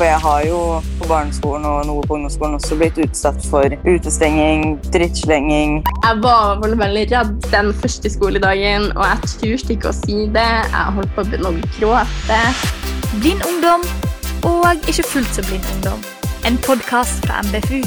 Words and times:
For 0.00 0.08
jeg 0.08 0.20
har 0.24 0.44
jo 0.48 0.58
på 0.96 1.06
barneskolen 1.10 1.66
og 1.68 1.82
noe 1.84 2.00
på 2.08 2.16
ungdomsskolen 2.16 2.56
også 2.56 2.78
blitt 2.80 2.96
utsatt 3.04 3.42
for 3.50 3.74
utestenging, 3.84 4.78
drittslenging. 4.94 5.74
Jeg 6.06 6.22
var 6.24 6.56
vel 6.62 6.72
veldig 6.80 7.02
redd 7.10 7.34
den 7.52 7.68
første 7.82 8.08
skoledagen, 8.08 8.88
og 8.96 9.04
jeg 9.04 9.32
turte 9.34 9.76
ikke 9.76 9.92
å 9.92 9.98
si 10.00 10.22
det. 10.32 10.48
Jeg 10.72 10.96
holdt 10.96 11.12
på 11.12 11.20
å 11.20 11.28
begynne 11.28 11.52
å 11.52 11.72
gråte. 11.76 12.42
Blind 13.18 13.44
ungdom 13.50 13.84
og 14.48 14.88
ikke 14.88 15.04
fullt 15.04 15.36
så 15.36 15.44
blind 15.50 15.68
ungdom. 15.76 16.00
En 16.48 16.56
podkast 16.64 17.20
fra 17.26 17.44
MBFU. 17.50 17.84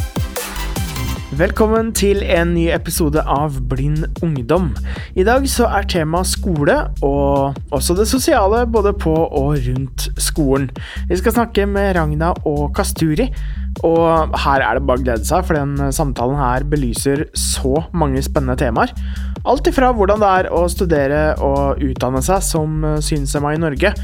Velkommen 1.34 1.88
til 1.98 2.20
en 2.30 2.52
ny 2.54 2.68
episode 2.70 3.22
av 3.26 3.56
Blind 3.66 4.04
ungdom. 4.22 4.68
I 5.18 5.24
dag 5.26 5.48
så 5.50 5.66
er 5.66 5.88
temaet 5.90 6.30
skole, 6.30 6.76
og 7.02 7.58
også 7.74 7.96
det 7.98 8.06
sosiale 8.12 8.60
både 8.70 8.92
på 9.02 9.14
og 9.26 9.56
rundt 9.66 10.06
skolen. 10.22 10.68
Vi 11.10 11.18
skal 11.18 11.34
snakke 11.34 11.66
med 11.66 11.96
Ragna 11.98 12.36
og 12.46 12.68
Kasturi, 12.78 13.32
og 13.82 14.36
her 14.44 14.62
er 14.62 14.78
det 14.78 14.86
bare 14.86 15.02
å 15.02 15.06
glede 15.08 15.26
seg, 15.26 15.48
for 15.48 15.58
den 15.58 15.96
samtalen 15.96 16.38
her 16.38 16.68
belyser 16.70 17.26
så 17.34 17.82
mange 17.98 18.22
spennende 18.22 18.60
temaer. 18.62 18.94
Alt 19.42 19.72
ifra 19.72 19.90
hvordan 19.96 20.22
det 20.22 20.36
er 20.44 20.52
å 20.54 20.68
studere 20.70 21.24
og 21.42 21.82
utdanne 21.82 22.22
seg 22.22 22.46
som 22.46 22.78
synshemma 23.02 23.56
i 23.56 23.64
Norge, 23.64 23.96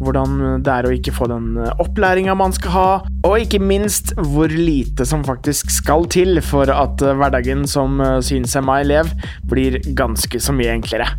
hvordan 0.00 0.62
det 0.64 0.72
er 0.72 0.88
å 0.88 0.94
ikke 0.94 1.14
få 1.14 1.28
den 1.32 1.58
opplæringa 1.82 2.36
man 2.38 2.54
skal 2.56 2.74
ha, 2.76 2.88
og 3.26 3.44
ikke 3.44 3.60
minst 3.62 4.14
hvor 4.32 4.52
lite 4.52 5.06
som 5.08 5.26
faktisk 5.26 5.70
skal 5.74 6.08
til 6.12 6.40
for 6.44 6.70
at 6.72 7.02
hverdagen 7.02 7.66
som 7.70 8.00
synshemma 8.24 8.80
elev 8.82 9.12
blir 9.50 9.80
ganske 9.98 10.40
så 10.42 10.54
mye 10.56 10.72
enklere. 10.78 11.10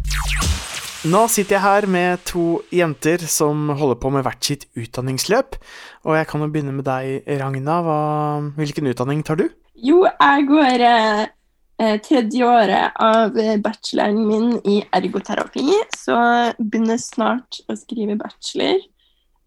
Nå 1.03 1.25
sitter 1.27 1.57
jeg 1.57 1.63
her 1.65 1.85
med 1.91 2.21
to 2.23 2.61
jenter 2.71 3.25
som 3.27 3.73
holder 3.75 3.97
på 3.99 4.11
med 4.13 4.23
hvert 4.23 4.45
sitt 4.47 4.61
utdanningsløp, 4.79 5.57
og 6.07 6.15
jeg 6.15 6.29
kan 6.29 6.45
jo 6.45 6.47
begynne 6.47 6.75
med 6.75 6.87
deg, 6.87 7.27
Ragna. 7.41 7.81
Hva, 7.83 7.97
hvilken 8.55 8.87
utdanning 8.87 9.19
tar 9.27 9.41
du? 9.41 9.49
Jo, 9.83 10.05
jeg 10.07 10.45
går 10.47 10.85
eh, 10.87 11.25
tredje 12.05 12.45
året 12.45 12.99
av 13.01 13.33
bacheloren 13.63 14.19
min 14.27 14.51
i 14.69 14.77
ergoterapi, 14.93 15.65
så 15.97 16.15
jeg 16.15 16.67
begynner 16.69 16.99
snart 17.01 17.59
å 17.67 17.75
skrive 17.75 18.15
bachelor. 18.19 18.77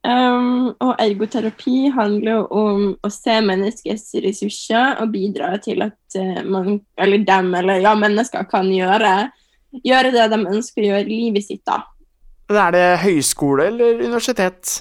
Um, 0.07 0.71
og 0.79 1.01
ergoterapi 1.03 1.89
handler 1.91 2.37
jo 2.37 2.43
om 2.55 2.83
å 3.03 3.09
se 3.11 3.41
menneskets 3.43 4.13
ressurser 4.23 5.01
og 5.03 5.11
bidra 5.11 5.57
til 5.63 5.83
at 5.83 6.19
uh, 6.21 6.45
man, 6.47 6.77
eller 7.01 7.25
dem, 7.27 7.49
eller 7.59 7.81
ja, 7.83 7.95
mennesker 7.99 8.47
kan 8.51 8.69
gjøre, 8.71 9.15
gjøre 9.83 10.13
det 10.15 10.29
de 10.31 10.39
ønsker 10.53 10.85
å 10.85 10.91
gjøre 10.93 11.09
i 11.09 11.19
livet 11.25 11.49
sitt, 11.49 11.65
da. 11.67 11.81
Er 12.55 12.77
det 12.77 12.85
høyskole 13.03 13.67
eller 13.73 13.99
universitet? 14.05 14.77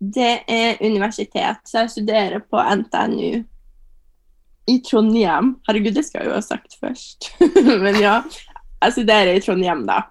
Det 0.00 0.32
er 0.48 0.80
universitet, 0.80 1.60
så 1.68 1.82
jeg 1.82 1.96
studerer 1.98 2.40
på 2.48 2.62
NTNU 2.62 3.42
i 4.68 4.78
Trondheim. 4.84 5.54
Herregud, 5.68 5.96
det 5.96 6.04
skal 6.06 6.22
jeg 6.24 6.30
jo 6.30 6.36
ha 6.36 6.44
sagt 6.44 6.76
først. 6.80 7.30
Men 7.84 7.98
ja, 8.02 8.20
jeg 8.84 8.96
studerer 8.98 9.34
i 9.34 9.42
Trondheim, 9.44 9.86
da. 9.88 10.02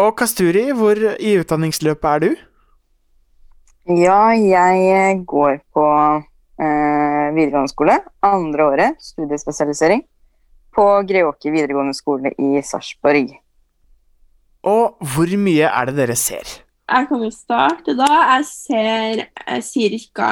Og 0.00 0.14
Kasturi, 0.16 0.70
hvor 0.76 0.96
i 0.96 1.34
utdanningsløpet 1.42 2.08
er 2.10 2.24
du? 2.24 2.30
Ja, 3.98 4.30
jeg 4.36 5.20
går 5.28 5.58
på 5.74 5.84
eh, 6.62 7.26
videregående 7.34 7.72
skole. 7.72 7.98
Andre 8.24 8.66
året, 8.70 9.02
studiespesialisering. 9.02 10.04
På 10.76 10.86
Greåker 11.04 11.52
videregående 11.52 11.96
skole 11.98 12.32
i 12.38 12.62
Sarpsborg. 12.64 13.34
Og 14.70 15.00
hvor 15.14 15.32
mye 15.40 15.66
er 15.66 15.88
det 15.88 15.96
dere 15.98 16.16
ser? 16.16 16.60
Jeg 16.90 17.08
kan 17.08 17.24
jo 17.24 17.30
starte 17.34 17.96
da. 17.98 18.08
Jeg 18.36 18.46
ser 18.48 19.24
eh, 19.46 19.60
ca 20.14 20.30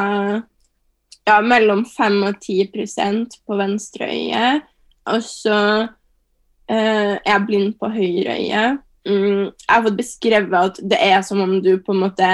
ja, 1.28 1.38
mellom 1.44 1.84
5 1.84 2.18
og 2.30 2.42
10% 2.42 3.38
på 3.46 3.56
venstre 3.58 4.08
øye. 4.08 4.50
Og 5.12 5.24
så 5.24 5.58
eh, 6.68 7.14
er 7.16 7.32
jeg 7.32 7.46
blind 7.48 7.74
på 7.80 7.90
høyre 7.92 8.36
øye. 8.36 8.68
Mm, 9.08 9.44
jeg 9.48 9.72
har 9.72 9.84
fått 9.86 9.98
beskrevet 9.98 10.58
at 10.58 10.80
det 10.84 11.00
er 11.00 11.20
som 11.24 11.40
om 11.44 11.58
du 11.64 11.76
på 11.84 11.94
en 11.94 12.02
måte 12.06 12.30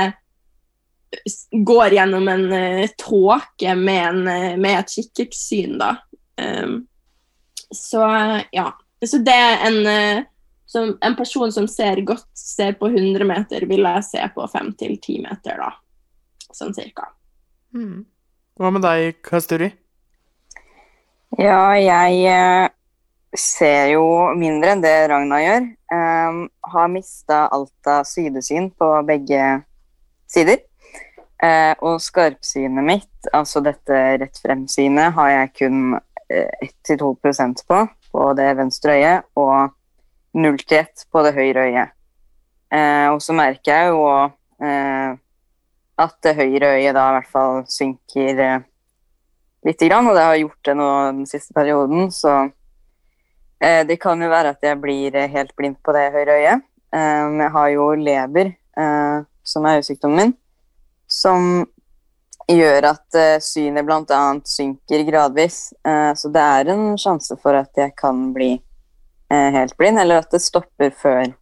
går 1.50 1.94
gjennom 1.94 2.28
en 2.28 2.48
uh, 2.50 2.86
tåke 2.98 3.74
med, 3.78 4.16
uh, 4.26 4.54
med, 4.58 4.80
et 4.80 4.94
kikkertsyn, 4.96 5.76
da. 5.78 5.92
Um, 6.40 6.80
så 7.70 8.02
ja. 8.50 8.72
Så 9.04 9.20
det 9.22 9.34
er 9.36 9.62
en, 9.68 9.78
uh, 9.86 10.24
som, 10.66 10.96
en 10.98 11.14
person 11.14 11.52
som 11.54 11.68
ser 11.70 12.02
godt, 12.02 12.26
ser 12.34 12.74
på 12.80 12.90
100 12.90 13.28
meter, 13.28 13.68
vil 13.70 13.86
jeg 13.86 14.08
se 14.08 14.26
på 14.34 14.48
5 14.56 14.72
10 14.80 15.20
meter, 15.28 15.62
da. 15.62 15.70
Sånn 16.50 16.74
cirka. 16.74 17.06
Mm. 17.74 18.02
Hva 18.54 18.70
med 18.70 18.84
deg, 18.86 19.16
Kasturi? 19.26 19.66
Ja, 21.34 21.74
jeg 21.74 22.20
eh, 22.30 22.68
ser 23.34 23.88
jo 23.90 24.04
mindre 24.38 24.76
enn 24.76 24.84
det 24.84 24.92
Ragna 25.10 25.40
gjør. 25.42 25.64
Um, 25.90 26.38
har 26.70 26.92
mista 26.92 27.40
alt 27.54 27.90
av 27.90 28.06
sidesyn 28.06 28.68
på 28.78 28.90
begge 29.08 29.40
sider. 30.30 30.62
Uh, 31.42 31.74
og 31.82 31.98
skarpsynet 32.00 32.86
mitt, 32.86 33.28
altså 33.34 33.58
dette 33.64 33.98
rett 34.22 34.38
frem-synet, 34.38 35.16
har 35.18 35.32
jeg 35.32 35.50
kun 35.58 35.98
uh, 35.98 36.70
1-2 36.86 37.10
på 37.18 37.82
på 38.14 38.28
det 38.38 38.52
venstre 38.54 38.94
øyet, 39.00 39.26
og 39.34 39.74
0-1 40.38 41.08
på 41.10 41.26
det 41.26 41.34
høyre 41.34 41.66
øyet. 41.66 41.98
Uh, 42.70 43.10
og 43.16 43.20
så 43.22 43.34
merker 43.34 43.74
jeg 43.74 43.90
jo 43.90 44.06
at 46.00 46.16
det 46.26 46.34
høyre 46.38 46.74
øyet 46.78 46.94
da 46.96 47.08
i 47.08 47.16
hvert 47.18 47.30
fall 47.30 47.62
synker 47.70 48.40
eh, 48.42 48.62
lite 49.64 49.88
grann, 49.88 50.08
og 50.10 50.16
det 50.16 50.26
har 50.26 50.40
gjort 50.40 50.68
det 50.68 50.76
nå 50.78 50.90
den 51.20 51.26
siste 51.30 51.54
perioden, 51.56 52.10
så 52.12 52.34
eh, 53.62 53.82
det 53.86 54.00
kan 54.02 54.20
jo 54.22 54.30
være 54.32 54.54
at 54.56 54.66
jeg 54.66 54.80
blir 54.82 55.14
eh, 55.16 55.30
helt 55.30 55.54
blind 55.56 55.78
på 55.84 55.94
det 55.96 56.10
høyre 56.14 56.40
øyet. 56.40 56.66
Eh, 56.94 57.28
jeg 57.42 57.50
har 57.56 57.70
jo 57.74 57.86
leber, 57.98 58.52
eh, 58.76 59.22
som 59.42 59.66
er 59.66 59.80
øyesykdommen 59.80 60.20
min, 60.20 60.34
som 61.10 61.64
gjør 62.50 62.90
at 62.92 63.18
eh, 63.18 63.40
synet 63.42 63.86
bl.a. 63.86 64.22
synker 64.44 65.06
gradvis. 65.08 65.72
så 66.16 66.28
det 66.32 66.42
er 66.42 66.70
en 66.72 66.98
sjanse 66.98 67.36
for 67.42 67.56
at 67.56 67.70
jeg 67.76 67.94
kan 67.96 68.32
bli 68.34 68.56
helt 69.30 69.76
blind, 69.76 69.98
eller 69.98 70.22
at 70.22 70.30
det 70.30 70.42
stopper 70.42 70.92
før 70.94 71.32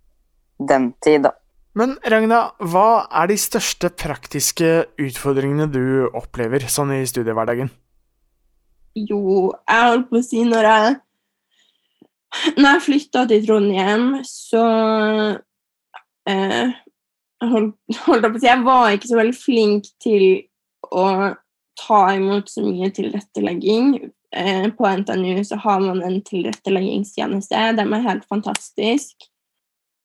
den 0.69 0.93
tid, 1.03 1.27
da. 1.27 1.33
Men 1.79 1.95
Ragna, 2.05 2.51
hva 2.61 3.07
er 3.09 3.31
de 3.31 3.39
største 3.41 3.89
praktiske 3.97 4.73
utfordringene 5.01 5.71
du 5.73 6.05
opplever 6.13 6.67
sånn 6.69 6.93
i 6.99 7.01
studiehverdagen? 7.09 7.71
Jo, 8.99 9.55
jeg 9.65 9.89
holdt 9.89 10.11
på 10.11 10.21
å 10.21 10.27
si 10.27 10.43
når 10.45 10.69
jeg 10.69 10.93
Når 12.59 12.67
jeg 12.67 12.83
flytta 12.87 13.23
til 13.29 13.47
Trondheim, 13.47 14.05
så 14.25 14.65
eh, 16.29 16.73
holdt, 17.45 17.77
holdt 18.07 18.29
på 18.29 18.39
å 18.39 18.41
si 18.41 18.49
Jeg 18.49 18.65
var 18.69 18.93
ikke 18.93 19.11
så 19.11 19.19
veldig 19.21 19.37
flink 19.37 19.89
til 20.01 20.25
å 20.93 21.07
ta 21.81 22.01
imot 22.13 22.53
så 22.53 22.65
mye 22.65 22.89
tilrettelegging. 22.93 23.95
Eh, 24.37 24.67
på 24.77 24.89
NTNU 24.89 25.45
så 25.45 25.57
har 25.61 25.81
man 25.85 26.01
en 26.05 26.21
tilretteleggingstjeneste. 26.25 27.65
De 27.77 27.85
er 27.85 28.09
helt 28.09 28.29
fantastisk. 28.29 29.29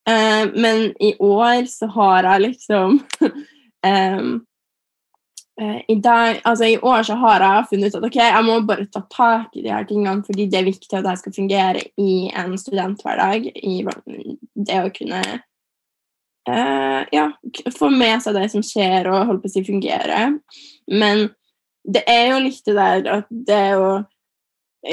Uh, 0.08 0.48
men 0.56 0.92
i 1.04 1.14
år 1.20 1.66
så 1.68 1.90
har 1.92 2.24
jeg 2.24 2.44
liksom 2.46 3.00
um, 3.88 4.30
i, 5.88 5.96
dag, 5.96 6.42
altså 6.46 6.66
I 6.66 6.78
år 6.78 7.04
så 7.04 7.16
har 7.18 7.42
jeg 7.42 7.66
funnet 7.70 7.90
ut 7.90 7.98
at 7.98 8.06
ok, 8.06 8.16
jeg 8.22 8.46
må 8.46 8.60
bare 8.62 8.86
ta 8.94 9.02
tak 9.10 9.56
i 9.58 9.64
de 9.66 9.72
her 9.74 9.88
tingene 9.90 10.22
fordi 10.26 10.46
det 10.52 10.60
er 10.60 10.68
viktig 10.68 11.00
at 11.00 11.08
jeg 11.10 11.22
skal 11.24 11.34
fungere 11.34 11.82
i 11.98 12.30
en 12.30 12.54
studenthverdag. 12.62 13.50
I 13.58 13.82
det 14.68 14.78
å 14.84 14.94
kunne 14.94 15.22
uh, 16.48 17.02
ja, 17.14 17.26
få 17.74 17.90
med 17.90 18.22
seg 18.24 18.38
det 18.38 18.46
som 18.54 18.66
skjer, 18.66 19.10
og 19.10 19.26
holde 19.32 19.42
på 19.42 19.50
å 19.50 19.56
si 19.56 19.66
fungere. 19.66 20.30
Men 20.94 21.26
det 21.88 22.04
er 22.12 22.34
jo 22.34 22.44
litt 22.46 22.62
det 22.68 22.78
der 22.78 23.12
at 23.18 23.28
det 23.32 23.66
å 23.80 23.90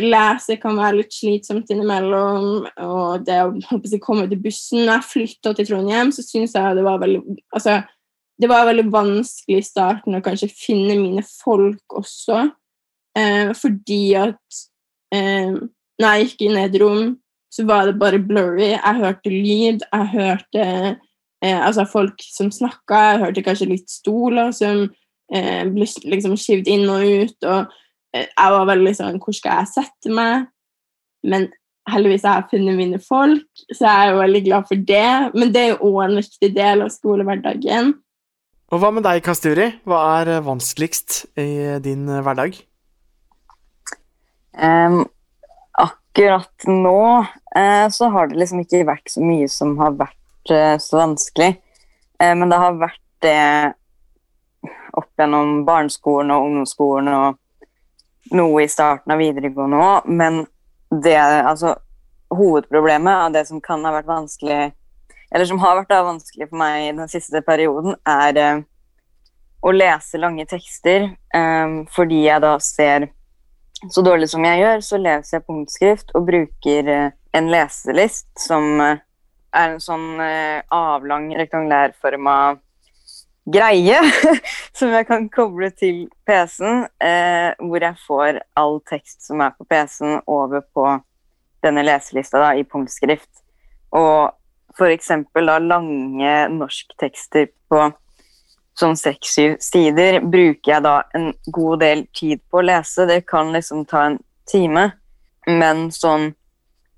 lese 0.03 0.57
kan 0.63 0.79
være 0.79 0.99
litt 1.01 1.15
slitsomt 1.15 1.71
innimellom. 1.71 2.67
Og 2.87 3.25
det 3.27 3.41
å 3.45 3.53
si, 3.87 4.01
komme 4.03 4.27
til 4.31 4.41
bussen 4.43 4.85
Når 4.85 4.95
jeg 4.97 5.11
flytta 5.11 5.55
til 5.55 5.69
Trondheim, 5.69 6.13
så 6.15 6.25
syns 6.27 6.57
jeg 6.57 6.79
det 6.79 6.87
var 6.87 7.03
veldig 7.03 7.23
altså, 7.55 7.81
det 8.41 8.51
var 8.51 8.67
veldig 8.67 8.89
vanskelig 8.91 9.61
i 9.61 9.67
starten 9.67 10.19
å 10.19 10.23
kanskje 10.25 10.51
finne 10.51 10.97
mine 10.99 11.23
folk 11.27 11.99
også. 12.01 12.49
Eh, 13.15 13.53
fordi 13.55 14.03
at 14.19 14.65
eh, 15.15 15.55
når 16.01 16.09
jeg 16.09 16.27
gikk 16.27 16.43
inn 16.49 16.59
i 16.59 16.65
et 16.65 16.81
rom, 16.83 17.15
så 17.55 17.67
var 17.69 17.87
det 17.87 17.99
bare 18.01 18.19
blurry. 18.19 18.73
Jeg 18.73 18.99
hørte 18.99 19.31
lyd, 19.31 19.85
jeg 19.87 20.11
hørte 20.17 20.65
eh, 21.45 21.61
altså 21.61 21.87
folk 21.87 22.25
som 22.27 22.51
snakka, 22.51 23.05
jeg 23.13 23.23
hørte 23.23 23.47
kanskje 23.47 23.71
litt 23.71 23.87
stoler 23.93 24.51
som 24.57 24.89
eh, 25.31 25.63
ble 25.71 25.87
liksom 26.11 26.35
skivd 26.41 26.71
inn 26.75 26.91
og 26.91 27.07
ut. 27.07 27.39
og 27.47 27.71
jeg 28.15 28.55
var 28.55 28.69
veldig 28.69 28.95
sånn 28.95 29.21
Hvor 29.23 29.35
skal 29.35 29.61
jeg 29.61 29.73
sette 29.73 30.13
meg? 30.15 30.49
Men 31.27 31.49
heldigvis 31.91 32.25
har 32.29 32.43
jeg 32.43 32.51
funnet 32.55 32.79
mine 32.79 33.01
folk, 33.03 33.47
så 33.73 33.85
jeg 33.85 33.95
er 33.95 34.13
jo 34.13 34.21
veldig 34.21 34.43
glad 34.47 34.69
for 34.69 34.87
det. 34.91 35.11
Men 35.35 35.53
det 35.55 35.63
er 35.63 35.71
jo 35.73 35.91
òg 35.91 35.99
en 36.05 36.19
viktig 36.21 36.51
del 36.57 36.85
av 36.85 36.93
skolehverdagen. 36.95 37.95
Og 38.73 38.81
hva 38.81 38.91
med 38.95 39.05
deg, 39.07 39.21
Kasturi? 39.25 39.69
Hva 39.89 40.01
er 40.21 40.31
eh, 40.37 40.45
vanskeligst 40.45 41.25
i 41.41 41.51
din 41.85 42.09
eh, 42.09 42.23
hverdag? 42.25 42.57
Um, 44.55 45.03
akkurat 45.79 46.67
nå 46.71 47.01
uh, 47.23 47.87
så 47.91 48.09
har 48.15 48.31
det 48.31 48.39
liksom 48.39 48.63
ikke 48.63 48.85
vært 48.87 49.11
så 49.11 49.23
mye 49.25 49.49
som 49.51 49.75
har 49.81 49.97
vært 49.99 50.53
uh, 50.55 50.77
så 50.83 51.01
vanskelig. 51.03 51.57
Uh, 52.23 52.33
men 52.39 52.51
det 52.51 52.61
har 52.63 52.81
vært 52.81 53.03
det 53.25 53.39
opp 54.95 55.11
gjennom 55.19 55.65
barneskolen 55.67 56.33
og 56.35 56.49
ungdomsskolen 56.49 57.11
og 57.15 57.41
noe 58.33 58.65
i 58.65 58.71
starten 58.71 59.13
av 59.13 59.21
videregående 59.21 59.81
òg. 59.81 60.09
Men 60.09 60.45
det 60.91 61.19
altså 61.19 61.75
hovedproblemet 62.35 63.27
av 63.27 63.35
det 63.35 63.45
som 63.49 63.61
kan 63.63 63.85
ha 63.85 63.93
vært 63.95 64.09
vanskelig 64.09 64.73
eller 65.35 65.49
som 65.51 65.59
har 65.59 65.81
vært 65.81 65.91
da 65.91 66.05
vanskelig 66.07 66.47
for 66.47 66.61
meg 66.61 66.85
i 66.85 66.95
den 66.95 67.11
siste 67.11 67.41
perioden, 67.43 67.97
er 68.07 68.39
eh, 68.39 68.61
å 69.67 69.73
lese 69.75 70.21
lange 70.23 70.47
tekster. 70.47 71.09
eh, 71.35 71.73
fordi 71.91 72.21
jeg 72.29 72.43
da 72.45 72.53
ser 72.63 73.09
så 73.91 74.05
dårlig 74.07 74.29
som 74.31 74.45
jeg 74.47 74.61
gjør, 74.61 74.85
så 74.87 75.01
leser 75.01 75.37
jeg 75.37 75.47
punktskrift 75.49 76.15
og 76.15 76.29
bruker 76.29 76.91
eh, 76.93 77.11
en 77.35 77.51
leselist 77.51 78.29
som 78.39 78.81
eh, 78.81 79.03
er 79.55 79.75
en 79.75 79.83
sånn 79.83 80.21
eh, 80.23 80.63
avlang, 80.71 81.33
rektangulærforma 81.39 82.37
greie 83.45 83.99
som 84.79 84.93
jeg 84.95 85.07
kan 85.09 85.29
koble 85.33 85.71
til 85.77 86.07
PC-en, 86.27 86.87
eh, 87.03 87.51
hvor 87.61 87.85
jeg 87.85 88.01
får 88.07 88.41
all 88.57 88.81
tekst 88.89 89.27
som 89.27 89.43
er 89.45 89.53
på 89.57 89.67
PC-en, 89.69 90.23
over 90.27 90.65
på 90.75 90.87
denne 91.65 91.85
leselista 91.85 92.41
da, 92.41 92.55
i 92.57 92.65
punktskrift. 92.65 93.31
Og 93.95 94.33
eksempel 94.91 95.47
da 95.47 95.59
lange 95.63 96.33
norsktekster 96.51 97.51
på 97.71 97.87
sånn 98.75 98.97
seks-syv 98.99 99.59
sider 99.63 100.19
bruker 100.21 100.73
jeg 100.73 100.83
da 100.83 100.97
en 101.15 101.31
god 101.55 101.85
del 101.85 102.07
tid 102.17 102.43
på 102.51 102.59
å 102.59 102.67
lese. 102.67 103.07
Det 103.07 103.23
kan 103.29 103.53
liksom 103.55 103.85
ta 103.87 104.09
en 104.09 104.19
time. 104.51 104.91
Men 105.47 105.91
sånn 105.95 106.33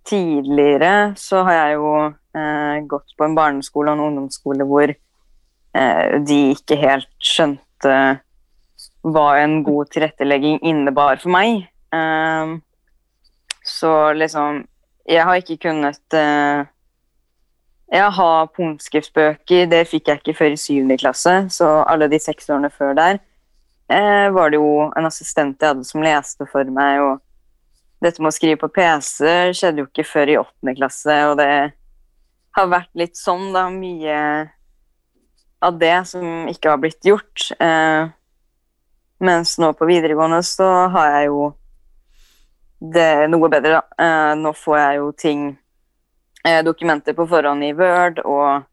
tidligere 0.07 1.17
så 1.19 1.43
har 1.47 1.57
jeg 1.59 1.77
jo 1.81 1.91
eh, 2.07 2.77
gått 2.87 3.17
på 3.19 3.27
en 3.27 3.35
barneskole 3.37 3.91
og 3.91 3.99
en 3.99 4.05
ungdomsskole 4.07 4.67
hvor 4.69 4.93
de 6.27 6.39
ikke 6.55 6.79
helt 6.81 7.11
skjønte 7.21 7.97
hva 9.07 9.27
en 9.39 9.61
god 9.67 9.91
tilrettelegging 9.95 10.61
innebar 10.67 11.21
for 11.23 11.33
meg. 11.35 11.67
Eh, 11.95 12.57
så 13.67 14.13
liksom 14.13 14.65
Jeg 15.07 15.23
har 15.23 15.37
ikke 15.39 15.61
kunnet 15.63 16.15
eh, 16.19 16.67
jeg 17.87 18.11
har 18.11 18.49
punktskriftbøker, 18.57 19.69
det 19.71 19.85
fikk 19.87 20.09
jeg 20.09 20.19
ikke 20.19 20.35
før 20.35 20.55
i 20.57 20.59
syvende 20.59 20.97
klasse. 20.99 21.35
Så 21.55 21.69
alle 21.87 22.09
de 22.11 22.19
seks 22.19 22.51
årene 22.51 22.71
før 22.75 22.97
der 22.99 23.21
eh, 23.89 24.27
var 24.35 24.51
det 24.51 24.59
jo 24.59 24.89
en 24.91 25.07
assistent 25.07 25.63
jeg 25.63 25.71
hadde 25.71 25.87
som 25.87 26.03
leste 26.03 26.49
for 26.51 26.67
meg. 26.67 26.99
Og 27.05 28.03
dette 28.03 28.19
med 28.19 28.33
å 28.33 28.35
skrive 28.35 28.59
på 28.59 28.73
PC 28.75 29.55
skjedde 29.55 29.85
jo 29.85 29.87
ikke 29.87 30.09
før 30.09 30.33
i 30.33 30.39
åttende 30.41 30.75
klasse, 30.75 31.21
og 31.31 31.39
det 31.39 31.53
har 32.59 32.73
vært 32.73 32.91
litt 32.99 33.15
sånn, 33.21 33.53
da. 33.55 33.69
Mye 33.71 34.19
av 35.61 35.79
det 35.79 35.97
som 36.09 36.49
ikke 36.51 36.71
har 36.73 36.81
blitt 36.83 37.05
gjort. 37.05 37.51
Eh, 37.61 38.09
mens 39.19 39.57
nå 39.59 39.73
på 39.73 39.89
videregående 39.89 40.43
så 40.45 40.69
har 40.93 41.13
jeg 41.15 41.31
jo 41.31 41.47
det 42.93 43.29
noe 43.33 43.49
bedre, 43.49 43.81
da. 43.81 44.05
Eh, 44.05 44.33
nå 44.37 44.53
får 44.57 44.79
jeg 44.79 45.01
jo 45.01 45.11
ting 45.17 45.45
eh, 46.45 46.63
dokumenter 46.65 47.17
på 47.17 47.27
forhånd 47.31 47.65
i 47.65 47.73
Word, 47.77 48.21
og 48.25 48.67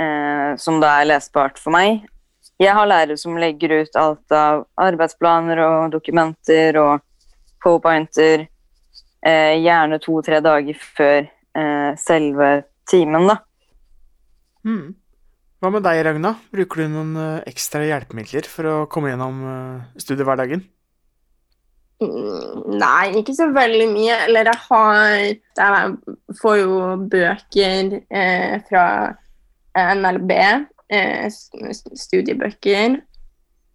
eh, 0.00 0.56
som 0.58 0.80
da 0.82 0.98
er 0.98 1.10
lesbart 1.12 1.60
for 1.62 1.74
meg. 1.74 2.02
Jeg 2.58 2.74
har 2.74 2.90
lærere 2.90 3.16
som 3.20 3.38
legger 3.38 3.84
ut 3.84 3.96
alt 3.96 4.34
av 4.34 4.64
arbeidsplaner 4.82 5.60
og 5.62 5.92
dokumenter 5.94 6.78
og 6.82 7.04
powerpointer, 7.62 8.48
eh, 9.22 9.54
gjerne 9.62 10.00
to-tre 10.02 10.40
dager 10.42 10.80
før 10.96 11.20
eh, 11.22 11.92
selve 12.02 12.48
timen, 12.90 13.30
da. 13.30 13.38
Hmm. 14.66 14.96
Hva 15.58 15.72
med 15.74 15.82
deg, 15.82 16.04
Ragna? 16.06 16.36
Bruker 16.54 16.84
du 16.84 16.92
noen 16.92 17.16
eh, 17.18 17.46
ekstra 17.50 17.82
hjelpemidler 17.82 18.46
for 18.46 18.70
å 18.70 18.74
komme 18.90 19.10
gjennom 19.10 19.40
eh, 19.42 19.86
studiehverdagen? 19.98 20.60
Mm, 21.98 22.76
Nei, 22.78 23.18
ikke 23.18 23.34
så 23.34 23.48
veldig 23.50 23.88
mye. 23.90 24.20
Eller 24.28 24.52
jeg 24.52 24.60
har 24.68 25.16
Jeg 25.58 26.36
får 26.38 26.60
jo 26.60 26.76
bøker 27.10 27.96
eh, 28.06 28.54
fra 28.68 28.84
NLB, 29.98 30.32
eh, 30.94 31.26
studiebøker. 32.06 33.00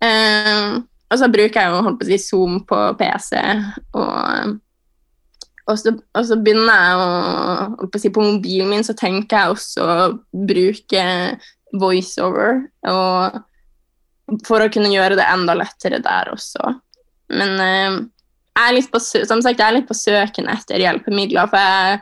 Eh, 0.07 0.68
og 1.12 1.19
så 1.19 1.30
bruker 1.30 1.59
jeg 1.59 1.74
jo 1.74 1.81
holdt 1.83 2.00
på 2.00 2.07
å 2.07 2.12
si 2.13 2.19
Zoom 2.24 2.62
på 2.69 2.80
PC. 3.00 3.41
Og, 4.00 4.56
og, 5.68 5.75
så, 5.81 5.91
og 5.91 6.30
så 6.31 6.39
begynner 6.39 6.80
jeg 6.88 7.03
å 7.03 7.12
å 7.83 8.00
si 8.00 8.12
På 8.13 8.24
mobilen 8.24 8.71
min 8.71 8.88
så 8.88 8.95
tenker 8.95 9.35
jeg 9.35 9.57
også 9.57 9.83
å 9.83 10.07
bruke 10.47 11.03
voiceover. 11.80 12.64
Og 12.90 14.40
for 14.48 14.64
å 14.64 14.72
kunne 14.72 14.92
gjøre 14.94 15.18
det 15.20 15.28
enda 15.28 15.56
lettere 15.58 16.00
der 16.04 16.31
også. 16.34 16.75
Men 17.34 17.56
eh, 17.64 18.02
jeg 18.54 18.84
er 18.84 18.92
på, 18.94 19.02
sagt, 19.02 19.48
jeg 19.50 19.66
er 19.66 19.78
litt 19.78 19.90
på 19.90 19.98
søken 19.98 20.50
etter 20.54 20.81
hjelpemidler. 20.81 21.50
For 21.52 21.60
jeg, 21.60 22.02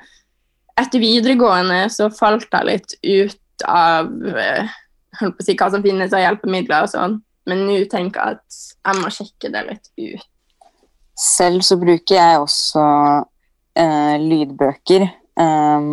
etter 0.82 1.04
videregående 1.04 1.86
så 1.94 2.10
falt 2.14 2.48
jeg 2.52 2.70
litt 2.70 2.96
ut 3.02 3.68
av 3.68 4.10
eh, 4.32 4.72
holdt 5.20 5.38
på 5.38 5.44
å 5.44 5.48
si, 5.48 5.58
hva 5.60 5.70
som 5.74 5.84
finnes 5.86 6.14
av 6.16 6.24
hjelpemidler 6.24 6.86
og 6.86 6.92
sånn. 6.92 7.20
Men 7.50 7.66
nå 7.68 7.80
tenker 7.92 8.22
jeg 8.22 8.38
at 8.38 8.60
jeg 8.86 9.02
må 9.02 9.12
sjekke 9.14 9.52
det 9.54 9.64
litt 9.68 9.90
ut. 9.98 10.28
Selv 11.22 11.66
så 11.66 11.78
bruker 11.80 12.16
jeg 12.16 12.42
også 12.42 12.84
eh, 13.78 14.16
lydbøker 14.22 15.06
eh, 15.06 15.90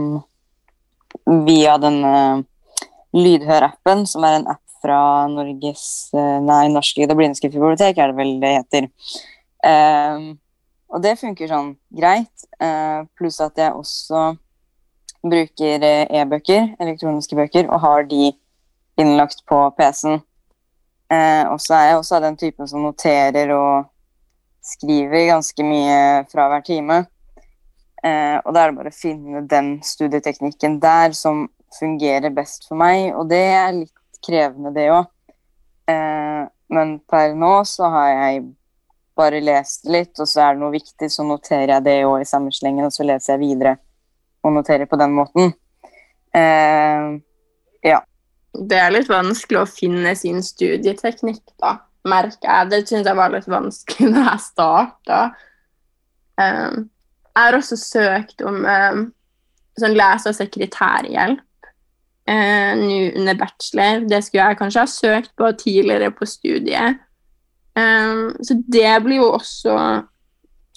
via 1.49 1.75
denne 1.83 2.15
Lydhør-appen, 3.17 4.05
som 4.09 4.27
er 4.29 4.39
en 4.39 4.51
app 4.53 4.65
fra 4.83 5.01
Norges 5.31 6.11
eh, 6.15 6.37
Nei, 6.45 6.67
Norsk 6.73 7.01
lyd- 7.01 7.15
og 7.15 7.19
bibliotek, 7.19 7.99
er 7.99 8.13
det 8.13 8.19
vel 8.19 8.37
det 8.43 8.53
heter. 8.59 8.89
Um, 9.65 10.29
og 10.89 11.03
det 11.05 11.19
funker 11.21 11.51
sånn 11.51 11.73
greit, 11.95 12.35
Uh, 12.59 13.05
pluss 13.15 13.37
at 13.39 13.55
jeg 13.55 13.71
også 13.71 14.33
bruker 15.23 15.85
eh, 15.87 16.09
e-bøker, 16.19 16.73
elektroniske 16.83 17.37
bøker, 17.39 17.69
og 17.71 17.79
har 17.85 18.09
de 18.11 18.33
innlagt 18.99 19.45
på 19.47 19.61
PC-en. 19.79 20.19
Uh, 21.07 21.45
og 21.53 21.61
så 21.63 21.77
er 21.77 21.85
jeg 21.87 22.01
også 22.01 22.17
av 22.19 22.25
den 22.27 22.39
typen 22.41 22.67
som 22.67 22.83
noterer 22.83 23.53
og 23.55 23.87
skriver 24.75 25.29
ganske 25.31 25.69
mye 25.69 26.01
fra 26.33 26.49
hver 26.51 26.67
time. 26.67 26.99
Uh, 28.03 28.43
og 28.43 28.51
da 28.55 28.65
er 28.65 28.73
det 28.73 28.81
bare 28.81 28.93
å 28.93 28.99
finne 28.99 29.45
den 29.47 29.71
studieteknikken 29.87 30.81
der 30.83 31.15
som 31.15 31.47
fungerer 31.77 32.33
best 32.35 32.69
for 32.69 32.79
meg, 32.81 33.11
og 33.17 33.29
det 33.31 33.43
er 33.53 33.75
litt 33.77 34.23
krevende, 34.25 34.73
det 34.77 34.89
òg. 34.95 35.11
Eh, 35.89 36.47
men 36.75 36.99
per 37.09 37.35
nå 37.39 37.53
så 37.69 37.89
har 37.93 38.09
jeg 38.13 38.43
bare 39.19 39.41
lest 39.43 39.89
litt, 39.91 40.15
og 40.21 40.29
så 40.31 40.45
er 40.45 40.55
det 40.57 40.63
noe 40.63 40.75
viktig, 40.75 41.09
så 41.11 41.27
noterer 41.27 41.77
jeg 41.77 41.87
det 41.87 41.97
òg 42.07 42.21
i 42.23 42.29
samme 42.29 42.53
slengen, 42.55 42.87
og 42.87 42.95
så 42.95 43.07
leser 43.07 43.35
jeg 43.35 43.45
videre 43.47 43.79
og 44.47 44.55
noterer 44.55 44.87
på 44.91 44.99
den 45.01 45.17
måten. 45.17 45.55
Eh, 46.37 47.19
Det 48.59 48.79
er 48.79 48.91
litt 48.91 49.11
vanskelig 49.11 49.61
å 49.61 49.69
finne 49.71 50.15
sin 50.19 50.41
studieteknikk, 50.43 51.45
da, 51.63 51.77
merker 52.09 52.49
jeg. 52.49 52.71
Det 52.73 52.81
syns 52.89 53.07
jeg 53.07 53.19
var 53.19 53.35
litt 53.35 53.49
vanskelig 53.51 54.09
da 54.17 54.25
jeg 54.33 54.45
starta. 54.45 55.21
Um, 56.39 56.89
jeg 57.35 57.45
har 57.45 57.59
også 57.59 57.79
søkt 57.79 58.43
om 58.47 58.65
um, 58.65 59.05
sånn 59.79 59.95
lese- 59.99 60.33
og 60.33 60.39
sekretærhjelp 60.39 61.43
uh, 62.29 62.73
nå 62.79 63.01
under 63.19 63.39
bachelor. 63.41 64.05
Det 64.09 64.23
skulle 64.25 64.47
jeg 64.51 64.61
kanskje 64.61 64.85
ha 64.85 64.93
søkt 64.93 65.35
på 65.39 65.51
tidligere 65.61 66.13
på 66.15 66.29
studiet. 66.29 67.01
Um, 67.79 68.35
så 68.43 68.59
det 68.69 68.95
blir 69.05 69.23
jo 69.23 69.33
også 69.37 69.75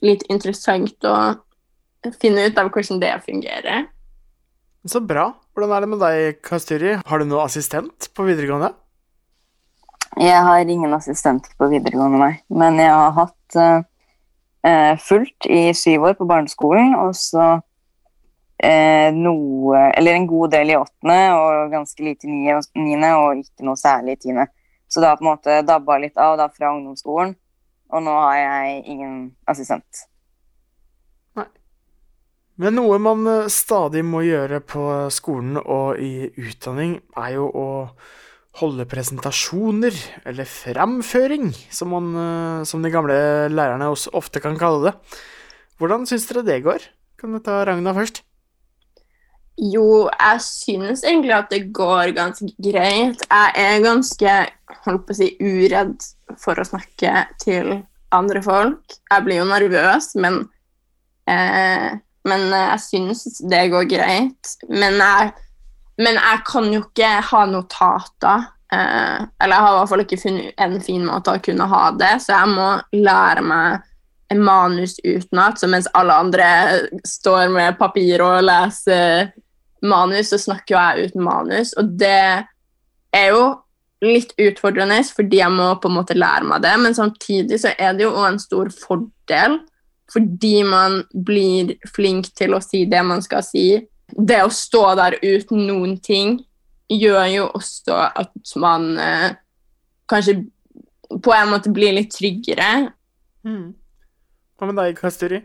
litt 0.05 0.25
interessant 0.29 1.07
å 1.07 1.15
finne 2.21 2.47
ut 2.49 2.57
av 2.57 2.69
hvordan 2.73 3.01
det 3.01 3.13
fungerer. 3.25 3.87
Så 4.89 5.01
bra. 5.05 5.29
Hvordan 5.53 5.75
er 5.75 5.83
det 5.83 5.89
med 5.91 6.01
deg, 6.01 6.39
Kasturi? 6.45 6.95
Har 7.05 7.21
du 7.21 7.27
noen 7.27 7.45
assistent 7.45 8.07
på 8.17 8.25
videregående? 8.25 8.71
Jeg 10.19 10.41
har 10.43 10.65
ingen 10.65 10.93
assistent 10.95 11.45
på 11.59 11.69
videregående, 11.71 12.19
nei. 12.19 12.33
Men 12.49 12.79
jeg 12.81 12.91
har 12.91 13.13
hatt 13.15 13.57
eh, 13.61 13.83
eh, 14.67 14.93
fullt 14.99 15.47
i 15.47 15.61
syv 15.77 16.09
år 16.09 16.17
på 16.19 16.27
barneskolen, 16.27 16.95
og 16.97 17.13
så 17.15 17.61
eh, 18.61 19.09
noe 19.15 19.81
Eller 19.97 20.15
en 20.15 20.27
god 20.29 20.53
del 20.55 20.73
i 20.73 20.77
åttende 20.77 21.19
og 21.37 21.73
ganske 21.73 22.05
lite 22.05 22.27
i 22.27 22.31
niende, 22.31 23.11
og 23.17 23.41
ikke 23.41 23.67
noe 23.67 23.79
særlig 23.79 24.17
i 24.17 24.21
tiende. 24.27 24.47
Så 24.91 25.01
det 25.01 25.09
har 25.09 25.19
på 25.19 25.25
en 25.25 25.31
måte 25.31 25.61
dabba 25.63 25.97
litt 26.03 26.17
av 26.19 26.37
da 26.39 26.49
fra 26.51 26.73
ungdomsskolen, 26.75 27.35
og 27.91 28.03
nå 28.03 28.15
har 28.25 28.37
jeg 28.39 28.81
ingen 28.91 29.13
assistent. 29.49 30.05
Nei. 31.39 31.47
Men 32.59 32.75
noe 32.79 32.99
man 32.99 33.27
eh, 33.31 33.51
stadig 33.51 34.03
må 34.05 34.25
gjøre 34.27 34.59
på 34.67 34.87
skolen 35.13 35.59
og 35.61 36.01
i 36.03 36.27
utdanning, 36.35 36.99
er 37.15 37.37
jo 37.37 37.47
å 37.47 37.69
holde 38.59 38.83
presentasjoner, 38.91 39.95
eller 40.27 40.49
framføring, 40.49 41.53
som, 41.71 41.93
man, 41.95 42.11
eh, 42.19 42.63
som 42.67 42.83
de 42.83 42.91
gamle 42.91 43.15
lærerne 43.51 43.87
også 43.93 44.11
ofte 44.19 44.43
kan 44.43 44.59
kalle 44.59 44.89
det. 44.89 45.21
Hvordan 45.79 46.03
syns 46.09 46.27
dere 46.27 46.43
det 46.45 46.59
går? 46.67 46.83
Kan 47.21 47.31
du 47.31 47.39
ta 47.41 47.63
Ragna 47.65 47.95
først? 47.95 48.25
Jo, 49.61 50.09
jeg 50.09 50.41
synes 50.41 51.03
egentlig 51.05 51.35
at 51.35 51.51
det 51.53 51.67
går 51.73 52.15
ganske 52.17 52.47
greit. 52.57 53.21
Jeg 53.29 53.51
er 53.61 53.83
ganske 53.83 54.37
holdt 54.87 55.03
på 55.05 55.13
å 55.13 55.17
si, 55.19 55.27
uredd 55.37 56.01
for 56.41 56.57
å 56.57 56.65
snakke 56.65 57.27
til 57.43 57.75
andre 58.15 58.41
folk. 58.41 58.95
Jeg 59.11 59.25
blir 59.27 59.41
jo 59.41 59.49
nervøs, 59.51 60.15
men, 60.23 60.39
eh, 61.29 61.93
men 62.25 62.47
jeg 62.49 62.79
synes 62.87 63.21
det 63.51 63.67
går 63.69 63.85
greit. 63.91 64.55
Men 64.67 64.97
jeg, 64.97 65.29
men 66.01 66.17
jeg 66.17 66.41
kan 66.47 66.71
jo 66.73 66.81
ikke 66.87 67.11
ha 67.29 67.43
notater. 67.45 68.49
Eh, 68.73 69.21
eller 69.43 69.55
jeg 69.55 69.67
har 69.67 69.75
i 69.75 69.77
hvert 69.77 69.93
fall 69.93 70.05
ikke 70.07 70.21
funnet 70.23 70.65
en 70.65 70.81
fin 70.81 71.05
måte 71.05 71.37
å 71.37 71.43
kunne 71.43 71.69
ha 71.69 71.83
det, 72.01 72.15
så 72.23 72.39
jeg 72.39 72.55
må 72.55 72.67
lære 72.97 73.45
meg 73.45 73.87
manus 74.41 74.95
utenat, 75.03 75.59
så 75.59 75.67
mens 75.67 75.89
alle 75.93 76.15
andre 76.23 76.45
står 77.05 77.49
med 77.51 77.77
papir 77.77 78.23
og 78.23 78.45
leser 78.47 79.33
manus, 79.85 80.31
så 80.31 80.39
snakker 80.41 80.75
jo 80.75 80.79
jeg 80.79 81.11
uten 81.11 81.25
manus. 81.25 81.73
Og 81.79 81.91
det 81.99 82.45
er 83.15 83.27
jo 83.31 83.43
litt 84.01 84.33
utfordrende, 84.41 85.01
fordi 85.13 85.41
jeg 85.41 85.53
må 85.53 85.67
på 85.81 85.89
en 85.89 85.97
måte 85.99 86.17
lære 86.17 86.47
meg 86.49 86.63
det, 86.65 86.73
men 86.81 86.97
samtidig 86.97 87.59
så 87.61 87.73
er 87.77 87.93
det 87.97 88.07
jo 88.07 88.13
også 88.15 88.29
en 88.31 88.41
stor 88.41 88.71
fordel, 88.73 89.59
fordi 90.11 90.55
man 90.67 91.01
blir 91.13 91.75
flink 91.95 92.31
til 92.37 92.57
å 92.57 92.61
si 92.63 92.83
det 92.89 93.03
man 93.07 93.21
skal 93.23 93.45
si. 93.45 93.65
Det 94.11 94.41
å 94.43 94.51
stå 94.51 94.83
der 94.99 95.19
uten 95.21 95.67
noen 95.69 95.99
ting 96.03 96.39
gjør 96.91 97.27
jo 97.31 97.45
også 97.55 97.99
at 98.09 98.55
man 98.59 98.89
eh, 98.99 99.29
kanskje 100.11 100.41
på 101.23 101.35
en 101.35 101.53
måte 101.53 101.71
blir 101.71 101.95
litt 101.95 102.11
tryggere. 102.15 102.91
Mm. 103.47 103.71
Hva 104.59 104.67
med 104.67 104.81
deg, 104.81 104.99
Kasturi? 104.99 105.39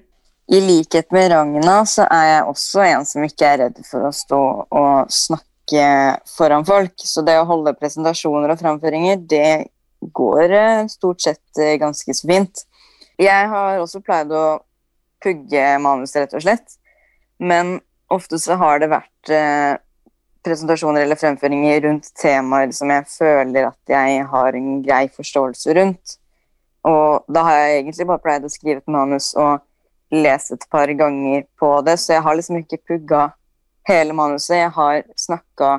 I 0.47 0.61
likhet 0.63 1.11
med 1.11 1.33
Ragna 1.33 1.81
så 1.91 2.05
er 2.07 2.27
jeg 2.29 2.43
også 2.47 2.85
en 2.87 3.07
som 3.09 3.25
ikke 3.27 3.49
er 3.49 3.63
redd 3.65 3.81
for 3.89 4.07
å 4.07 4.13
stå 4.15 4.43
og 4.63 5.11
snakke 5.11 5.87
foran 6.31 6.67
folk. 6.69 6.95
Så 7.03 7.25
det 7.27 7.35
å 7.41 7.49
holde 7.49 7.75
presentasjoner 7.75 8.55
og 8.55 8.61
framføringer, 8.61 9.19
det 9.27 9.73
går 10.15 10.55
eh, 10.55 10.85
stort 10.93 11.25
sett 11.25 11.63
eh, 11.63 11.75
ganske 11.83 12.15
så 12.15 12.31
fint. 12.31 12.63
Jeg 13.19 13.51
har 13.51 13.81
også 13.83 14.03
pleid 14.05 14.31
å 14.31 14.61
pugge 15.25 15.67
manuset, 15.83 16.23
rett 16.23 16.39
og 16.39 16.47
slett. 16.47 16.79
Men 17.43 17.81
ofte 18.13 18.39
så 18.39 18.55
har 18.61 18.79
det 18.79 18.93
vært 18.93 19.35
eh, 19.35 19.75
presentasjoner 20.47 21.03
eller 21.03 21.19
fremføringer 21.19 21.83
rundt 21.89 22.13
temaer 22.21 22.71
som 22.77 22.93
jeg 22.95 23.09
føler 23.11 23.73
at 23.73 23.97
jeg 23.97 24.27
har 24.31 24.55
en 24.55 24.83
grei 24.87 25.07
forståelse 25.11 25.75
rundt. 25.81 26.21
Og 26.87 27.27
da 27.27 27.43
har 27.49 27.65
jeg 27.65 27.81
egentlig 27.81 28.07
bare 28.13 28.23
pleid 28.23 28.47
å 28.47 28.53
skrive 28.53 28.79
et 28.79 28.95
manus 28.95 29.33
og 29.35 29.65
lese 30.13 30.55
et 30.55 30.67
par 30.71 30.91
ganger 30.99 31.45
på 31.59 31.71
det, 31.87 31.97
så 31.99 32.17
jeg 32.17 32.25
har 32.27 32.37
liksom 32.39 32.61
ikke 32.61 32.83
pugga 32.89 33.23
hele 33.89 34.15
manuset. 34.17 34.57
Jeg 34.61 34.73
har 34.77 35.03
snakka 35.19 35.73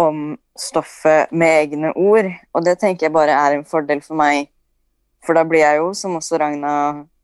om 0.00 0.34
stoffet 0.58 1.30
med 1.30 1.60
egne 1.60 1.92
ord, 1.94 2.30
og 2.54 2.66
det 2.66 2.78
tenker 2.80 3.06
jeg 3.06 3.14
bare 3.14 3.36
er 3.38 3.56
en 3.56 3.66
fordel 3.66 4.02
for 4.02 4.18
meg. 4.18 4.50
For 5.24 5.36
da 5.38 5.44
blir 5.48 5.62
jeg 5.62 5.80
jo, 5.80 5.92
som 5.96 6.18
også 6.18 6.38
Ragna 6.42 6.74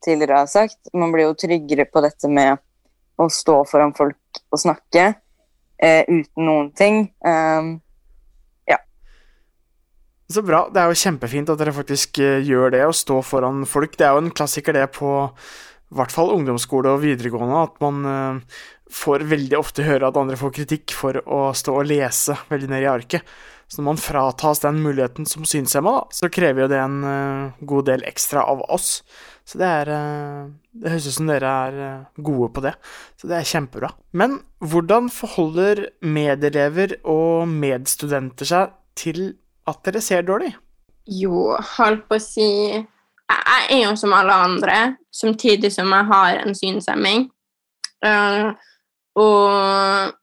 tidligere 0.03 0.41
har 0.41 0.49
sagt, 0.49 0.79
man 0.93 1.11
blir 1.13 1.29
jo 1.29 1.37
tryggere 1.37 1.85
på 1.85 2.01
dette 2.01 2.31
med 2.31 2.57
å 3.21 3.27
stå 3.29 3.61
foran 3.69 3.93
folk 3.93 4.41
og 4.49 4.59
snakke 4.59 5.11
eh, 5.11 6.03
uten 6.07 6.47
noen 6.47 6.71
ting. 6.73 7.03
Um, 7.21 7.75
så 10.31 10.41
bra. 10.41 10.61
Det 10.71 10.79
er 10.79 10.91
jo 10.91 10.99
kjempefint 11.01 11.49
at 11.51 11.59
dere 11.59 11.73
faktisk 11.75 12.19
eh, 12.23 12.39
gjør 12.47 12.71
det, 12.75 12.85
å 12.87 12.95
stå 12.95 13.19
foran 13.25 13.65
folk. 13.67 13.97
Det 13.99 14.07
er 14.07 14.15
jo 14.15 14.23
en 14.23 14.33
klassiker 14.33 14.75
det 14.77 14.87
på 14.95 15.11
i 15.91 15.97
hvert 15.99 16.13
fall 16.13 16.31
ungdomsskole 16.31 16.93
og 16.95 17.01
videregående, 17.03 17.63
at 17.67 17.81
man 17.83 18.05
uh, 18.07 18.59
får 18.91 19.25
veldig 19.31 19.57
ofte 19.59 19.83
høre 19.83 20.07
at 20.07 20.19
andre 20.19 20.39
får 20.39 20.53
kritikk 20.61 20.95
for 20.95 21.19
å 21.25 21.49
stå 21.57 21.81
og 21.81 21.89
lese 21.89 22.37
veldig 22.51 22.69
ned 22.71 22.85
i 22.85 22.91
arket. 22.91 23.33
Så 23.71 23.79
når 23.79 23.87
man 23.87 23.99
fratas 24.03 24.63
den 24.63 24.81
muligheten 24.83 25.27
som 25.27 25.45
synshemma, 25.47 25.93
så 26.11 26.27
krever 26.31 26.65
jo 26.65 26.71
det 26.71 26.79
en 26.79 26.97
uh, 27.03 27.59
god 27.67 27.89
del 27.91 28.07
ekstra 28.07 28.43
av 28.47 28.63
oss. 28.71 29.01
Så 29.47 29.59
det 29.59 29.67
er 29.67 29.91
uh, 29.91 30.49
Det 30.71 30.93
høres 30.93 31.07
ut 31.09 31.17
som 31.17 31.31
dere 31.31 31.51
er 31.65 31.77
gode 32.23 32.51
på 32.55 32.63
det. 32.63 32.73
Så 33.19 33.27
det 33.27 33.39
er 33.39 33.51
kjempebra. 33.51 33.91
Men 34.15 34.39
hvordan 34.63 35.11
forholder 35.11 35.89
medelever 35.99 36.95
og 37.03 37.51
medstudenter 37.51 38.47
seg 38.47 38.75
til 38.95 39.33
at 39.67 39.83
dere 39.87 40.03
ser 40.03 40.23
dårlig? 40.27 40.53
Jo, 41.11 41.57
holdt 41.75 42.07
på 42.07 42.15
å 42.15 42.23
si 42.23 42.49
Jeg 43.31 43.77
er 43.77 43.85
jo 43.85 43.95
som 43.99 44.13
alle 44.13 44.33
andre, 44.47 44.77
samtidig 45.15 45.71
som 45.73 45.91
jeg 45.91 46.09
har 46.11 46.41
en 46.41 46.57
synshemming. 46.57 47.29
Uh, 48.05 48.51
og 49.19 50.13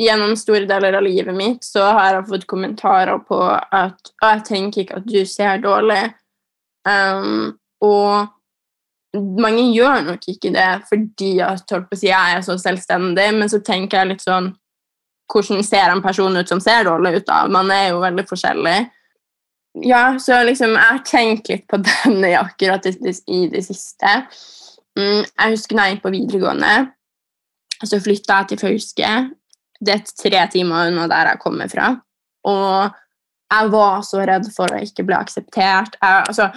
gjennom 0.00 0.36
store 0.38 0.66
deler 0.66 0.96
av 0.96 1.04
livet 1.04 1.36
mitt 1.36 1.66
så 1.66 1.84
har 1.92 2.16
jeg 2.16 2.28
fått 2.30 2.46
kommentarer 2.48 3.18
på 3.28 3.38
at 3.44 4.12
Og 4.22 4.28
jeg 4.28 4.44
tenker 4.48 4.84
ikke 4.84 5.00
at 5.02 5.10
du 5.10 5.20
ser 5.28 5.60
dårlig. 5.62 6.02
Um, 6.88 7.58
og 7.84 8.32
mange 9.42 9.68
gjør 9.74 10.06
nok 10.06 10.24
ikke 10.28 10.50
det 10.54 10.70
fordi 10.88 11.34
at 11.44 11.68
si, 11.94 12.08
jeg 12.08 12.36
er 12.36 12.42
så 12.42 12.56
selvstendig, 12.58 13.28
men 13.36 13.50
så 13.50 13.60
tenker 13.62 14.00
jeg 14.00 14.14
litt 14.14 14.24
sånn 14.24 14.52
hvordan 15.32 15.62
ser 15.64 15.92
en 15.92 16.02
person 16.04 16.36
ut 16.36 16.48
som 16.48 16.60
ser 16.60 16.84
dårlig 16.84 17.14
ut. 17.20 17.26
da. 17.26 17.46
Man 17.48 17.70
er 17.72 17.90
jo 17.92 18.02
veldig 18.02 18.24
forskjellig. 18.28 18.78
Ja, 19.74 20.18
så 20.18 20.42
liksom, 20.44 20.74
Jeg 20.76 20.84
har 20.84 21.04
tenkt 21.06 21.48
litt 21.48 21.66
på 21.70 21.78
den 21.86 22.24
akkurat 22.36 22.86
i 22.86 23.46
det 23.52 23.64
siste. 23.64 24.16
Mm, 24.98 25.22
jeg 25.24 25.54
husker 25.54 25.76
da 25.76 25.86
jeg 25.86 25.96
gikk 25.96 26.02
på 26.04 26.12
videregående, 26.12 26.72
så 27.80 28.00
flytta 28.02 28.42
jeg 28.42 28.50
til 28.50 28.60
Fauske. 28.60 29.12
Det 29.82 29.94
er 29.94 30.10
tre 30.12 30.42
timer 30.52 30.90
unna 30.90 31.06
der 31.10 31.32
jeg 31.32 31.40
kommer 31.42 31.70
fra. 31.72 31.94
Og 32.46 32.92
jeg 33.52 33.72
var 33.72 34.04
så 34.06 34.20
redd 34.28 34.46
for 34.54 34.72
å 34.72 34.82
ikke 34.84 35.06
bli 35.08 35.16
akseptert. 35.16 35.96
Jeg, 35.96 36.26
altså, 36.28 36.50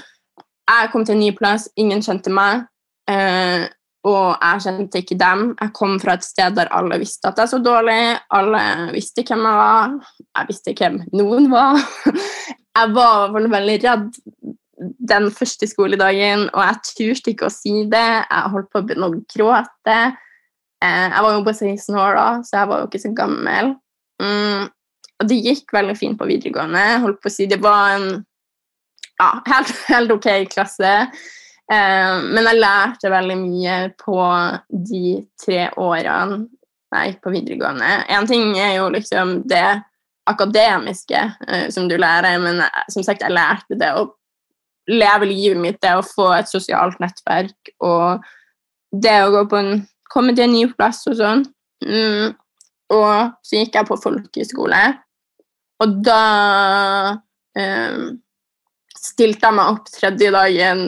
jeg 0.67 0.91
kom 0.91 1.05
til 1.05 1.15
en 1.15 1.23
ny 1.23 1.31
plass, 1.37 1.69
ingen 1.79 2.03
kjente 2.03 2.33
meg. 2.33 2.67
Eh, 3.09 3.65
og 4.05 4.35
jeg 4.37 4.63
kjente 4.65 5.01
ikke 5.01 5.17
dem. 5.17 5.47
Jeg 5.59 5.73
kom 5.77 5.95
fra 6.01 6.15
et 6.17 6.25
sted 6.25 6.57
der 6.57 6.69
alle 6.75 6.99
visste 7.01 7.31
at 7.31 7.39
jeg 7.41 7.51
så 7.51 7.59
dårlig. 7.63 8.01
Alle 8.37 8.61
visste 8.93 9.25
hvem 9.25 9.47
jeg 9.47 9.61
var. 9.61 9.95
Jeg 10.21 10.49
visste 10.51 10.75
hvem 10.77 11.01
noen 11.15 11.49
var. 11.53 11.81
Jeg 12.75 12.91
var 12.91 13.31
veldig 13.31 13.75
redd 13.85 14.17
den 15.09 15.29
første 15.31 15.67
skoledagen, 15.71 16.49
og 16.51 16.59
jeg 16.59 16.81
turte 16.89 17.31
ikke 17.31 17.47
å 17.47 17.53
si 17.53 17.85
det. 17.87 18.07
Jeg 18.27 18.51
holdt 18.51 18.67
på 18.67 18.81
å 18.81 18.83
begynne 18.83 19.07
å 19.07 19.15
gråte. 19.31 19.95
Eh, 20.83 21.05
jeg 21.07 21.23
var 21.23 21.37
jo 21.37 21.45
bare 21.45 21.55
16 21.55 21.99
år 22.01 22.17
da, 22.19 22.25
så 22.43 22.57
jeg 22.59 22.71
var 22.71 22.81
jo 22.81 22.89
ikke 22.89 23.03
så 23.05 23.11
gammel. 23.15 23.71
Mm, 24.21 24.67
og 25.15 25.29
det 25.31 25.39
gikk 25.45 25.73
veldig 25.75 25.95
fint 25.99 26.19
på 26.19 26.27
videregående. 26.29 26.83
Holdt 27.05 27.21
på 27.23 27.31
å 27.31 27.35
si 27.35 27.47
Det 27.51 27.61
var 27.63 27.95
en 27.95 28.09
ja, 29.21 29.29
helt, 29.47 29.73
helt 29.93 30.15
ok 30.17 30.29
klasse. 30.51 30.93
Eh, 31.71 32.17
men 32.29 32.45
jeg 32.45 32.61
lærte 32.61 33.09
veldig 33.09 33.37
mye 33.41 33.77
på 33.97 34.19
de 34.69 35.17
tre 35.41 35.69
årene 35.81 36.45
jeg 36.95 37.11
gikk 37.11 37.23
på 37.25 37.33
videregående. 37.33 37.89
Én 38.13 38.27
ting 38.29 38.53
er 38.61 38.77
jo 38.77 38.85
liksom 38.93 39.41
det 39.49 39.65
akademiske 40.29 41.21
eh, 41.47 41.65
som 41.73 41.89
du 41.89 41.97
lærer, 41.99 42.37
men 42.41 42.61
som 42.93 43.03
sagt, 43.03 43.25
jeg 43.25 43.35
lærte 43.35 43.77
det 43.79 43.91
å 43.97 44.07
leve 44.87 45.27
livet 45.27 45.59
mitt, 45.59 45.81
det 45.81 45.95
å 45.97 46.05
få 46.05 46.29
et 46.37 46.49
sosialt 46.49 46.99
nettverk 47.01 47.73
og 47.83 48.25
det 48.93 49.15
å 49.25 49.31
gå 49.33 49.43
på 49.49 49.59
en, 49.59 49.85
komme 50.13 50.35
til 50.35 50.45
en 50.45 50.53
ny 50.55 50.65
plass 50.77 51.01
og 51.09 51.17
sånn. 51.19 51.43
Mm. 51.85 52.35
Og 52.95 53.33
så 53.43 53.59
gikk 53.59 53.79
jeg 53.79 53.89
på 53.89 53.97
folkehøyskole, 53.97 54.81
og 55.81 55.95
da 56.05 56.19
um, 57.57 58.03
stilte 58.93 59.49
jeg 59.49 59.57
meg 59.57 59.71
opp 59.73 59.89
tredje 59.89 60.29
dagen 60.31 60.83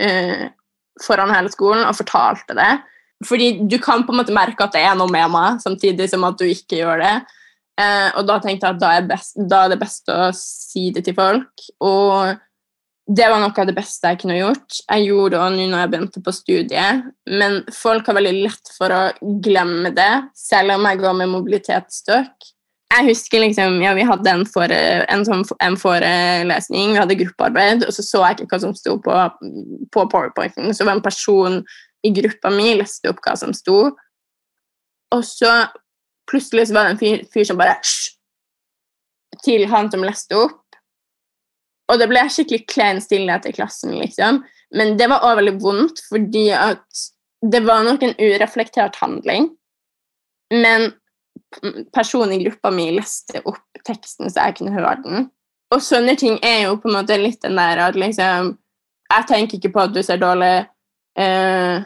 eh, 0.00 0.48
foran 1.02 1.32
hele 1.34 1.50
skolen 1.52 1.86
og 1.86 1.98
fortalte 1.98 2.56
det. 2.56 2.72
Fordi 3.24 3.52
du 3.64 3.78
kan 3.80 4.04
på 4.04 4.12
en 4.12 4.20
måte 4.20 4.34
merke 4.36 4.66
at 4.66 4.74
det 4.76 4.84
er 4.84 4.96
noe 4.98 5.10
med 5.12 5.30
meg, 5.32 5.60
samtidig 5.64 6.08
som 6.12 6.24
at 6.28 6.38
du 6.40 6.44
ikke 6.48 6.82
gjør 6.82 7.00
det. 7.00 7.14
Eh, 7.80 8.08
og 8.16 8.24
da 8.28 8.38
tenkte 8.40 8.68
jeg 8.68 8.76
at 8.76 8.82
da 8.82 8.90
er, 8.96 9.06
best, 9.08 9.36
da 9.36 9.64
er, 9.64 9.72
det 9.72 9.80
best 9.80 10.12
å 10.12 10.32
si 10.36 10.90
det 10.92 11.04
til 11.06 11.16
folk. 11.16 11.68
Og 11.84 12.36
det 13.06 13.28
var 13.30 13.40
noe 13.40 13.54
av 13.54 13.68
det 13.68 13.76
beste 13.76 14.10
jeg 14.10 14.20
kunne 14.20 14.38
gjort. 14.38 14.80
Jeg 14.82 15.06
gjorde 15.06 15.38
det 15.38 15.50
nå 15.54 15.68
når 15.70 15.82
jeg 15.82 15.92
begynte 15.92 16.24
på 16.24 16.34
studiet. 16.34 17.06
Men 17.40 17.60
folk 17.76 18.08
har 18.08 18.18
veldig 18.18 18.34
lett 18.40 18.72
for 18.76 18.92
å 18.92 19.02
glemme 19.44 19.94
det, 19.96 20.12
selv 20.36 20.76
om 20.76 20.88
jeg 20.90 21.02
går 21.04 21.18
med 21.22 21.32
mobilitetsstøk 21.36 22.52
jeg 22.94 23.08
husker 23.08 23.42
liksom, 23.42 23.80
ja, 23.82 23.92
Vi 23.98 24.04
hadde 24.06 24.30
en, 24.30 24.44
fore, 24.48 24.78
en, 25.12 25.24
sånn, 25.26 25.42
en, 25.64 25.76
forelesning, 25.80 26.94
vi 26.94 27.00
hadde 27.00 27.18
gruppearbeid, 27.18 27.84
og 27.84 27.94
så 27.94 28.04
så 28.06 28.22
jeg 28.24 28.38
ikke 28.38 28.54
hva 28.54 28.60
som 28.62 28.74
sto 28.78 28.96
på, 29.02 29.16
på 29.92 30.04
powerpointen. 30.12 30.70
Så 30.74 30.86
var 30.86 30.96
en 30.96 31.04
person 31.04 31.60
i 32.06 32.12
gruppa 32.14 32.52
mi 32.54 32.76
leste 32.78 33.10
opp 33.10 33.20
hva 33.24 33.34
som 33.38 33.52
sto. 33.56 33.90
Og 35.14 35.24
så 35.26 35.50
plutselig 36.30 36.68
så 36.68 36.76
var 36.76 36.86
det 36.86 36.94
en 36.94 37.02
fyr, 37.02 37.26
fyr 37.34 37.48
som 37.48 37.58
bare 37.60 37.78
Hysj! 37.80 38.12
til 39.44 39.66
han 39.68 39.90
som 39.92 40.04
leste 40.06 40.36
opp. 40.38 40.62
Og 41.92 42.00
det 42.00 42.08
ble 42.10 42.22
skikkelig 42.32 42.64
klein 42.70 43.02
stillhet 43.02 43.46
i 43.46 43.54
klassen, 43.54 43.94
liksom. 44.00 44.40
Men 44.74 44.96
det 44.98 45.10
var 45.10 45.22
også 45.22 45.40
veldig 45.40 45.54
vondt, 45.62 46.00
fordi 46.08 46.46
at 46.56 47.04
det 47.44 47.60
var 47.66 47.84
nok 47.86 48.02
en 48.02 48.16
ureflektert 48.18 48.96
handling. 48.98 49.50
Men 50.54 50.90
personen 51.94 52.36
i 52.36 52.44
gruppa 52.44 52.70
mi 52.74 52.90
leste 52.94 53.42
opp 53.44 53.82
teksten 53.86 54.30
så 54.30 54.48
jeg 54.48 54.58
kunne 54.58 54.74
høre 54.74 54.96
den. 55.04 55.28
Og 55.74 55.82
sånne 55.82 56.14
ting 56.18 56.38
er 56.46 56.66
jo 56.66 56.78
på 56.80 56.90
en 56.90 56.98
måte 57.00 57.18
litt 57.18 57.42
den 57.42 57.58
der 57.58 57.82
at 57.88 57.98
liksom 57.98 58.54
Jeg 59.06 59.26
tenker 59.26 59.58
ikke 59.58 59.72
på 59.74 59.82
at 59.82 59.92
du 59.94 60.00
ser 60.02 60.18
dårlig 60.18 60.66
eh, 61.18 61.84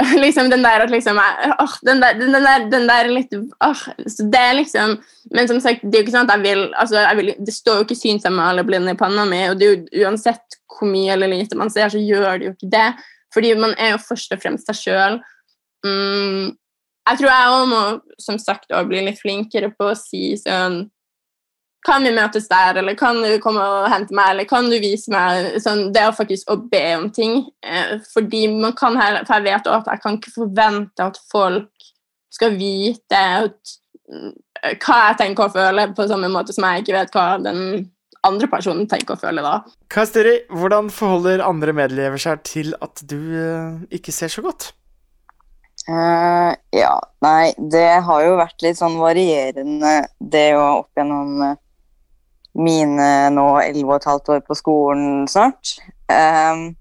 liksom 0.24 0.50
den 0.52 0.64
der 0.64 0.84
at 0.84 0.92
liksom 0.92 1.18
åh, 1.20 1.74
den, 1.84 2.00
der, 2.00 2.18
den, 2.20 2.32
der, 2.32 2.66
den 2.72 2.86
der 2.88 3.08
litt 3.12 3.34
åh, 3.36 3.82
så 4.06 4.28
det 4.32 4.40
er 4.40 4.54
liksom 4.56 4.96
Men 5.36 5.48
som 5.48 5.60
sagt, 5.60 5.84
det 5.84 5.98
er 5.98 6.02
jo 6.02 6.06
ikke 6.08 6.16
sånn 6.16 6.28
at 6.28 6.36
jeg 6.38 6.44
vil, 6.46 6.62
altså, 6.74 7.00
jeg 7.04 7.18
vil 7.20 7.32
Det 7.38 7.54
står 7.54 7.80
jo 7.80 7.88
ikke 7.88 8.00
synshemma 8.00 8.50
alle 8.50 8.64
blinde 8.64 8.96
i 8.96 9.00
panna 9.00 9.26
mi, 9.28 9.42
og 9.50 9.60
det 9.60 9.66
er 9.66 9.74
jo 9.74 10.04
uansett 10.04 10.60
hvor 10.70 10.88
mye 10.88 11.12
eller 11.12 11.28
lite 11.28 11.58
man 11.60 11.68
ser, 11.72 11.90
så 11.92 12.00
gjør 12.00 12.38
det 12.40 12.46
jo 12.46 12.52
ikke 12.54 12.70
det. 12.72 12.88
Fordi 13.34 13.50
man 13.60 13.74
er 13.76 13.92
jo 13.92 13.98
først 14.00 14.32
og 14.32 14.40
fremst 14.40 14.70
seg 14.70 14.78
sjøl. 14.78 15.18
Mm, 15.84 16.54
jeg 17.10 17.20
tror 17.20 17.30
jeg 17.30 17.52
òg 17.56 17.68
må 17.70 17.82
som 18.22 18.38
sagt, 18.38 18.72
bli 18.88 19.04
litt 19.06 19.20
flinkere 19.20 19.72
på 19.74 19.90
å 19.90 19.98
si 19.98 20.32
sånn 20.38 20.84
kan 21.86 22.04
vi 22.04 22.12
møtes 22.12 22.48
der, 22.50 22.76
eller 22.76 22.96
kan 22.98 23.22
du 23.24 23.38
komme 23.42 23.62
og 23.64 23.88
hente 23.88 24.14
meg, 24.16 24.34
eller 24.34 24.48
kan 24.48 24.68
du 24.68 24.76
vise 24.82 25.12
meg 25.12 25.54
sånn, 25.64 25.88
Det 25.94 26.02
er 26.02 26.16
faktisk 26.16 26.50
å 26.52 26.58
be 26.70 26.82
om 26.98 27.06
ting. 27.10 27.46
Eh, 27.64 27.96
fordi 28.12 28.46
man 28.52 28.74
kan 28.76 28.98
her, 29.00 29.22
For 29.24 29.40
jeg 29.40 29.48
vet 29.48 29.66
også 29.66 29.78
at 29.80 29.94
jeg 29.94 30.02
kan 30.02 30.18
ikke 30.18 30.34
forvente 30.34 31.06
at 31.06 31.20
folk 31.32 31.88
skal 32.30 32.52
vite 32.54 33.20
at, 33.20 33.72
uh, 34.12 34.30
hva 34.84 34.98
jeg 35.08 35.16
tenker 35.18 35.48
og 35.48 35.56
føler, 35.56 35.94
på 35.96 36.06
samme 36.06 36.28
måte 36.30 36.54
som 36.54 36.66
jeg 36.68 36.84
ikke 36.84 36.94
vet 36.94 37.16
hva 37.16 37.24
den 37.42 37.90
andre 38.28 38.46
personen 38.52 38.86
tenker 38.86 39.16
og 39.16 39.24
føler 39.24 39.42
da. 39.42 39.54
Kasteri, 39.90 40.36
hvordan 40.52 40.92
forholder 40.94 41.42
andre 41.42 41.74
medelever 41.74 42.20
seg 42.20 42.44
til 42.46 42.74
at 42.84 43.02
du 43.02 43.18
uh, 43.18 43.80
ikke 43.90 44.14
ser 44.14 44.30
så 44.30 44.44
godt? 44.44 44.70
Uh, 45.90 46.52
ja, 46.70 46.92
nei, 47.24 47.50
det 47.58 47.88
har 48.06 48.22
jo 48.22 48.36
vært 48.38 48.62
litt 48.62 48.78
sånn 48.78 49.00
varierende, 49.00 49.94
det 50.22 50.52
å 50.54 50.66
opp 50.84 51.00
gjennom 51.00 51.56
mine 52.60 53.08
nå 53.34 53.46
11 53.62 53.98
15 53.98 54.34
år 54.36 54.44
på 54.46 54.58
skolen 54.58 55.26
snart. 55.30 55.80
Um, 56.10 56.76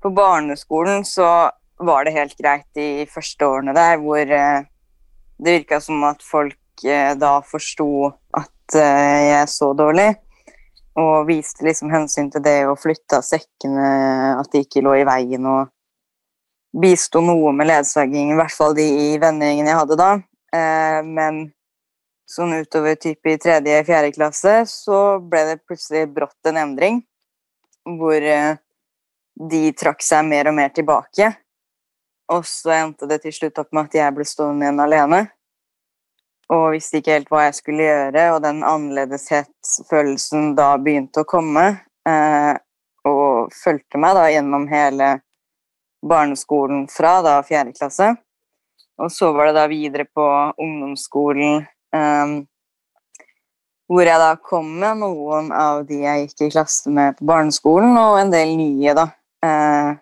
på 0.00 0.12
barneskolen 0.16 1.04
så 1.04 1.50
var 1.80 2.04
det 2.04 2.16
helt 2.16 2.36
greit 2.36 2.66
de 2.76 3.06
første 3.08 3.46
årene 3.46 3.74
der, 3.76 3.98
hvor 4.00 4.20
uh, 4.20 4.64
det 5.40 5.60
virka 5.60 5.80
som 5.80 6.04
at 6.08 6.24
folk 6.24 6.84
uh, 6.84 7.12
da 7.16 7.38
forsto 7.44 8.10
at 8.36 8.76
uh, 8.76 9.20
jeg 9.30 9.48
så 9.52 9.72
dårlig. 9.76 10.10
Og 11.00 11.28
viste 11.28 11.64
liksom 11.64 11.92
hensyn 11.92 12.28
til 12.32 12.42
det 12.44 12.64
og 12.68 12.80
flytta 12.82 13.22
sekkene, 13.24 13.90
at 14.40 14.48
de 14.52 14.64
ikke 14.64 14.82
lå 14.84 14.98
i 15.00 15.06
veien. 15.08 15.46
Og 15.46 15.70
bisto 16.70 17.22
noe 17.24 17.52
med 17.56 17.70
ledsaging, 17.70 18.32
i 18.32 18.38
hvert 18.38 18.54
fall 18.54 18.76
de 18.76 18.84
i 18.84 19.08
vennegjengen 19.22 19.70
jeg 19.70 19.80
hadde 19.82 19.98
da. 19.98 20.10
men 21.06 21.48
sånn 22.30 22.54
utover 22.60 22.94
typ 23.00 23.26
i 23.26 23.36
tredje, 23.42 23.82
fjerde 23.86 24.12
klasse, 24.14 24.54
så 24.70 25.18
ble 25.22 25.44
det 25.48 25.62
plutselig 25.66 26.06
brått 26.14 26.50
en 26.50 26.60
endring. 26.62 27.02
Hvor 27.98 28.22
eh, 28.22 28.58
de 29.50 29.62
trakk 29.78 30.04
seg 30.04 30.26
mer 30.28 30.50
og 30.50 30.56
mer 30.58 30.72
tilbake. 30.74 31.32
Og 32.30 32.46
så 32.46 32.74
endte 32.76 33.08
det 33.10 33.22
til 33.24 33.34
slutt 33.34 33.58
opp 33.62 33.70
med 33.74 33.88
at 33.88 33.98
jeg 33.98 34.14
ble 34.14 34.26
stående 34.28 34.68
igjen 34.68 34.82
alene. 34.84 35.20
Og 36.50 36.74
visste 36.74 37.00
ikke 37.00 37.14
helt 37.16 37.30
hva 37.30 37.46
jeg 37.46 37.56
skulle 37.60 37.86
gjøre, 37.86 38.26
og 38.34 38.42
den 38.44 38.62
annerledeshetsfølelsen 38.66 40.52
da 40.58 40.74
begynte 40.82 41.24
å 41.24 41.30
komme. 41.30 41.66
Eh, 42.06 42.54
og 43.08 43.54
fulgte 43.56 43.98
meg 44.02 44.14
da 44.18 44.28
gjennom 44.30 44.66
hele 44.70 45.14
barneskolen 46.02 46.86
fra 46.90 47.18
da 47.24 47.40
fjerde 47.46 47.74
klasse. 47.76 48.14
Og 49.00 49.12
så 49.12 49.30
var 49.32 49.48
det 49.48 49.56
da 49.56 49.66
videre 49.70 50.04
på 50.08 50.24
ungdomsskolen 50.60 51.62
Um, 51.90 52.44
hvor 53.90 54.06
jeg 54.06 54.22
da 54.22 54.34
kom 54.38 54.68
med 54.78 55.00
noen 55.02 55.50
av 55.50 55.82
de 55.88 56.04
jeg 56.04 56.28
gikk 56.28 56.44
i 56.46 56.50
klasse 56.52 56.90
med 56.94 57.16
på 57.18 57.26
barneskolen, 57.26 57.96
og 57.98 58.20
en 58.20 58.30
del 58.30 58.54
nye, 58.58 58.94
da. 58.94 59.08
Uh, 59.42 59.98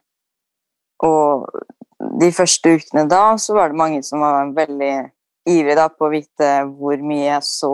og 1.09 1.49
de 2.21 2.29
første 2.35 2.75
ukene 2.77 3.07
da 3.09 3.23
så 3.41 3.57
var 3.57 3.71
det 3.71 3.81
mange 3.81 4.03
som 4.05 4.21
var 4.21 4.53
veldig 4.57 4.93
ivrige 5.49 5.79
da, 5.79 5.89
på 5.89 6.09
å 6.09 6.13
vite 6.13 6.51
hvor 6.75 7.01
mye 7.01 7.25
jeg 7.31 7.47
så 7.49 7.73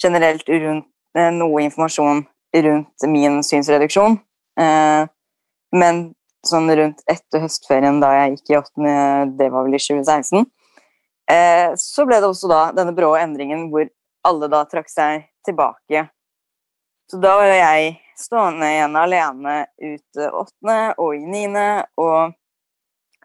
generelt 0.00 0.48
rundt 0.48 0.86
eh, 1.18 1.28
noe 1.34 1.64
informasjon 1.66 2.22
rundt 2.64 3.08
min 3.10 3.42
synsreduksjon. 3.44 4.16
Uh, 4.56 5.04
men 5.76 6.06
sånn 6.46 6.70
rundt 6.76 7.02
etter 7.10 7.44
høstferien 7.44 8.00
da 8.02 8.12
jeg 8.16 8.36
gikk 8.36 8.52
i 8.52 8.58
åttende, 8.60 8.96
det 9.38 9.50
var 9.52 9.66
vel 9.66 9.76
i 9.76 9.82
2016, 9.82 10.46
Eh, 11.30 11.72
så 11.76 12.06
ble 12.06 12.18
det 12.18 12.26
også 12.26 12.48
da 12.50 12.60
denne 12.74 12.94
brå 12.96 13.12
endringen 13.18 13.68
hvor 13.70 13.86
alle 14.26 14.48
da 14.50 14.64
trakk 14.68 14.88
seg 14.90 15.28
tilbake. 15.46 16.08
Så 17.10 17.20
da 17.22 17.36
var 17.38 17.50
jeg 17.52 17.92
stående 18.18 18.68
igjen 18.74 18.96
alene 18.98 19.56
ute 19.78 20.30
åttende 20.36 20.78
og 20.98 21.14
i 21.16 21.22
niende 21.26 21.66
og 22.00 22.32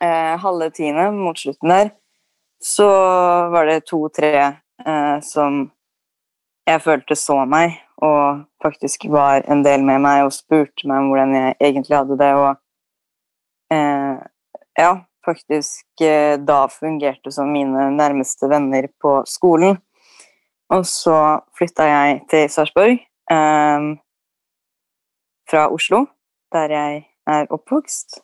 eh, 0.02 0.36
halve 0.42 0.70
tiende 0.76 1.10
mot 1.16 1.40
slutten 1.40 1.74
der. 1.74 1.92
Så 2.62 2.88
var 3.54 3.70
det 3.70 3.86
to-tre 3.90 4.34
eh, 4.46 5.18
som 5.26 5.66
jeg 6.66 6.82
følte 6.82 7.18
så 7.18 7.42
meg 7.50 7.76
og 8.06 8.46
faktisk 8.62 9.06
var 9.10 9.46
en 9.50 9.62
del 9.66 9.86
med 9.86 10.02
meg 10.04 10.26
og 10.26 10.34
spurte 10.34 10.88
meg 10.90 11.02
om 11.02 11.12
hvordan 11.12 11.36
jeg 11.38 11.58
egentlig 11.60 11.98
hadde 11.98 12.18
det. 12.22 12.32
Og 12.38 12.65
eh, 13.74 14.18
ja, 14.78 14.92
faktisk 15.26 16.02
eh, 16.02 16.38
da 16.40 16.68
fungerte 16.70 17.32
som 17.32 17.52
mine 17.52 17.90
nærmeste 17.96 18.50
venner 18.50 18.88
på 19.02 19.18
skolen. 19.30 19.78
Og 20.74 20.86
så 20.90 21.18
flytta 21.58 21.86
jeg 21.90 22.22
til 22.30 22.48
Sarpsborg 22.50 22.98
eh, 23.32 23.90
fra 25.50 25.68
Oslo, 25.74 26.06
der 26.54 26.74
jeg 26.74 27.04
er 27.28 27.52
oppvokst. 27.54 28.20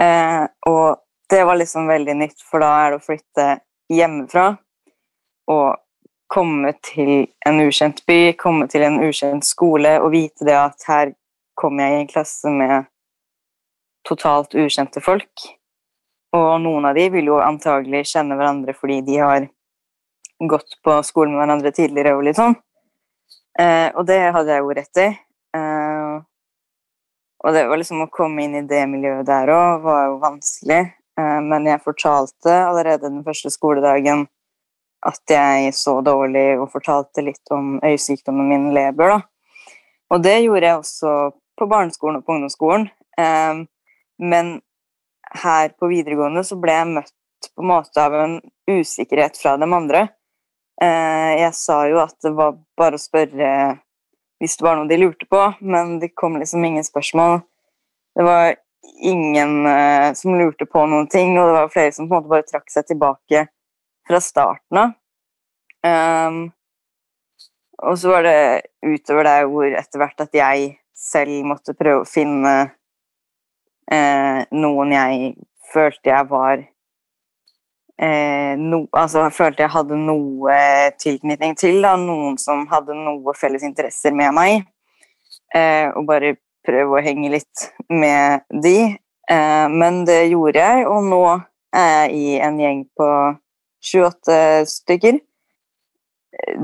Eh, 0.00 0.44
og 0.66 1.00
det 1.30 1.44
var 1.46 1.56
liksom 1.56 1.88
veldig 1.88 2.14
nytt, 2.14 2.44
for 2.50 2.62
da 2.62 2.72
er 2.82 2.92
det 2.92 3.00
å 3.00 3.06
flytte 3.06 3.48
hjemmefra 3.92 4.46
og 5.50 5.80
komme 6.34 6.72
til 6.84 7.28
en 7.46 7.60
ukjent 7.64 8.02
by, 8.08 8.34
komme 8.40 8.66
til 8.70 8.84
en 8.86 9.00
ukjent 9.04 9.46
skole 9.46 9.96
og 10.00 10.12
vite 10.14 10.46
det 10.48 10.56
at 10.56 10.86
her 10.88 11.12
kommer 11.58 11.84
jeg 11.84 11.94
i 11.94 12.00
en 12.02 12.10
klasse 12.10 12.50
med 12.50 12.88
totalt 14.06 14.54
ukjente 14.54 15.02
folk. 15.04 15.46
Og 16.34 16.48
noen 16.62 16.88
av 16.88 16.96
de 16.98 17.08
vil 17.14 17.30
jo 17.30 17.40
antagelig 17.42 18.04
kjenne 18.10 18.36
hverandre 18.38 18.74
fordi 18.76 19.00
de 19.06 19.18
har 19.22 19.48
gått 20.50 20.78
på 20.82 20.98
skolen 21.06 21.34
med 21.34 21.44
hverandre 21.44 21.72
tidligere 21.74 22.16
og 22.16 22.24
litt 22.26 22.38
sånn. 22.38 22.56
Eh, 23.58 23.88
og 23.94 24.06
det 24.08 24.18
hadde 24.34 24.50
jeg 24.50 24.64
jo 24.64 24.74
rett 24.74 25.00
i. 25.00 25.08
Eh, 25.54 26.14
og 27.44 27.54
det 27.54 27.66
var 27.68 27.78
liksom 27.78 28.02
å 28.02 28.10
komme 28.12 28.44
inn 28.44 28.58
i 28.58 28.66
det 28.66 28.82
miljøet 28.90 29.28
der 29.28 29.52
òg 29.54 29.84
var 29.84 30.06
jo 30.08 30.16
vanskelig. 30.22 30.80
Eh, 31.20 31.40
men 31.44 31.68
jeg 31.70 31.84
fortalte 31.84 32.56
allerede 32.64 33.06
den 33.06 33.22
første 33.26 33.52
skoledagen 33.54 34.26
at 35.04 35.20
jeg 35.28 35.74
så 35.76 35.98
dårlig, 36.00 36.56
og 36.56 36.72
fortalte 36.72 37.22
litt 37.26 37.50
om 37.52 37.76
øyesykdommen 37.84 38.48
min 38.48 38.70
leber, 38.72 39.12
da. 39.12 39.18
Og 40.14 40.22
det 40.24 40.38
gjorde 40.40 40.70
jeg 40.70 40.80
også 40.80 41.12
på 41.60 41.68
barneskolen 41.68 42.18
og 42.18 42.24
på 42.24 42.32
ungdomsskolen. 42.32 42.86
Eh, 43.20 43.64
men 44.22 44.58
her 45.34 45.72
på 45.78 45.90
videregående 45.90 46.44
så 46.46 46.58
ble 46.60 46.74
jeg 46.76 46.90
møtt 46.92 47.48
på 47.54 47.64
en 47.64 47.70
måte 47.70 48.02
av 48.02 48.14
en 48.16 48.36
usikkerhet 48.70 49.38
fra 49.40 49.56
de 49.60 49.68
andre. 49.68 50.06
Eh, 50.82 51.32
jeg 51.40 51.54
sa 51.58 51.84
jo 51.90 52.00
at 52.02 52.14
det 52.24 52.34
var 52.36 52.56
bare 52.78 52.98
å 52.98 53.02
spørre 53.02 53.50
hvis 54.42 54.58
det 54.58 54.66
var 54.66 54.76
noe 54.76 54.90
de 54.90 54.98
lurte 54.98 55.26
på, 55.30 55.40
men 55.64 55.98
det 56.02 56.14
kom 56.18 56.36
liksom 56.40 56.64
ingen 56.66 56.84
spørsmål. 56.84 57.38
Det 58.14 58.26
var 58.26 58.56
ingen 59.02 59.66
eh, 59.66 60.10
som 60.18 60.34
lurte 60.38 60.66
på 60.66 60.84
noen 60.90 61.08
ting, 61.10 61.38
og 61.38 61.48
det 61.48 61.56
var 61.56 61.72
flere 61.72 61.94
som 61.94 62.08
på 62.08 62.14
en 62.14 62.20
måte 62.20 62.32
bare 62.32 62.48
trakk 62.48 62.68
seg 62.72 62.88
tilbake 62.90 63.46
fra 64.08 64.20
starten 64.20 64.80
av. 64.82 64.94
Um, 65.84 66.38
og 67.84 67.98
så 68.00 68.12
var 68.14 68.24
det 68.24 68.38
utover 68.84 69.26
der 69.28 69.48
hvor 69.50 69.68
etter 69.68 70.00
hvert 70.00 70.22
at 70.24 70.36
jeg 70.36 70.70
selv 70.96 71.44
måtte 71.48 71.76
prøve 71.76 72.04
å 72.04 72.08
finne 72.08 72.54
eh, 73.92 74.44
noen 74.54 74.94
jeg 74.94 75.34
følte 75.72 76.12
jeg 76.12 76.28
var 76.30 76.62
eh, 77.98 78.54
no, 78.58 78.84
Altså 78.92 79.26
følte 79.34 79.64
jeg 79.64 79.74
hadde 79.74 79.98
noe 79.98 80.56
tilknytning 81.00 81.56
til. 81.58 81.80
Da. 81.84 81.94
Noen 82.00 82.38
som 82.40 82.66
hadde 82.70 82.96
noe 82.98 83.34
felles 83.38 83.64
interesser 83.66 84.14
med 84.16 84.34
meg. 84.36 84.66
Eh, 85.54 85.88
og 85.94 86.06
bare 86.08 86.36
prøve 86.64 86.98
å 86.98 87.04
henge 87.04 87.32
litt 87.34 87.68
med 87.92 88.44
de. 88.64 88.94
Eh, 89.30 89.66
men 89.72 90.04
det 90.08 90.24
gjorde 90.32 90.60
jeg, 90.60 90.86
og 90.88 91.06
nå 91.08 91.22
er 91.74 91.92
jeg 91.94 92.18
i 92.18 92.34
en 92.44 92.60
gjeng 92.60 92.84
på 92.96 93.08
28 93.84 94.36
stykker. 94.70 95.20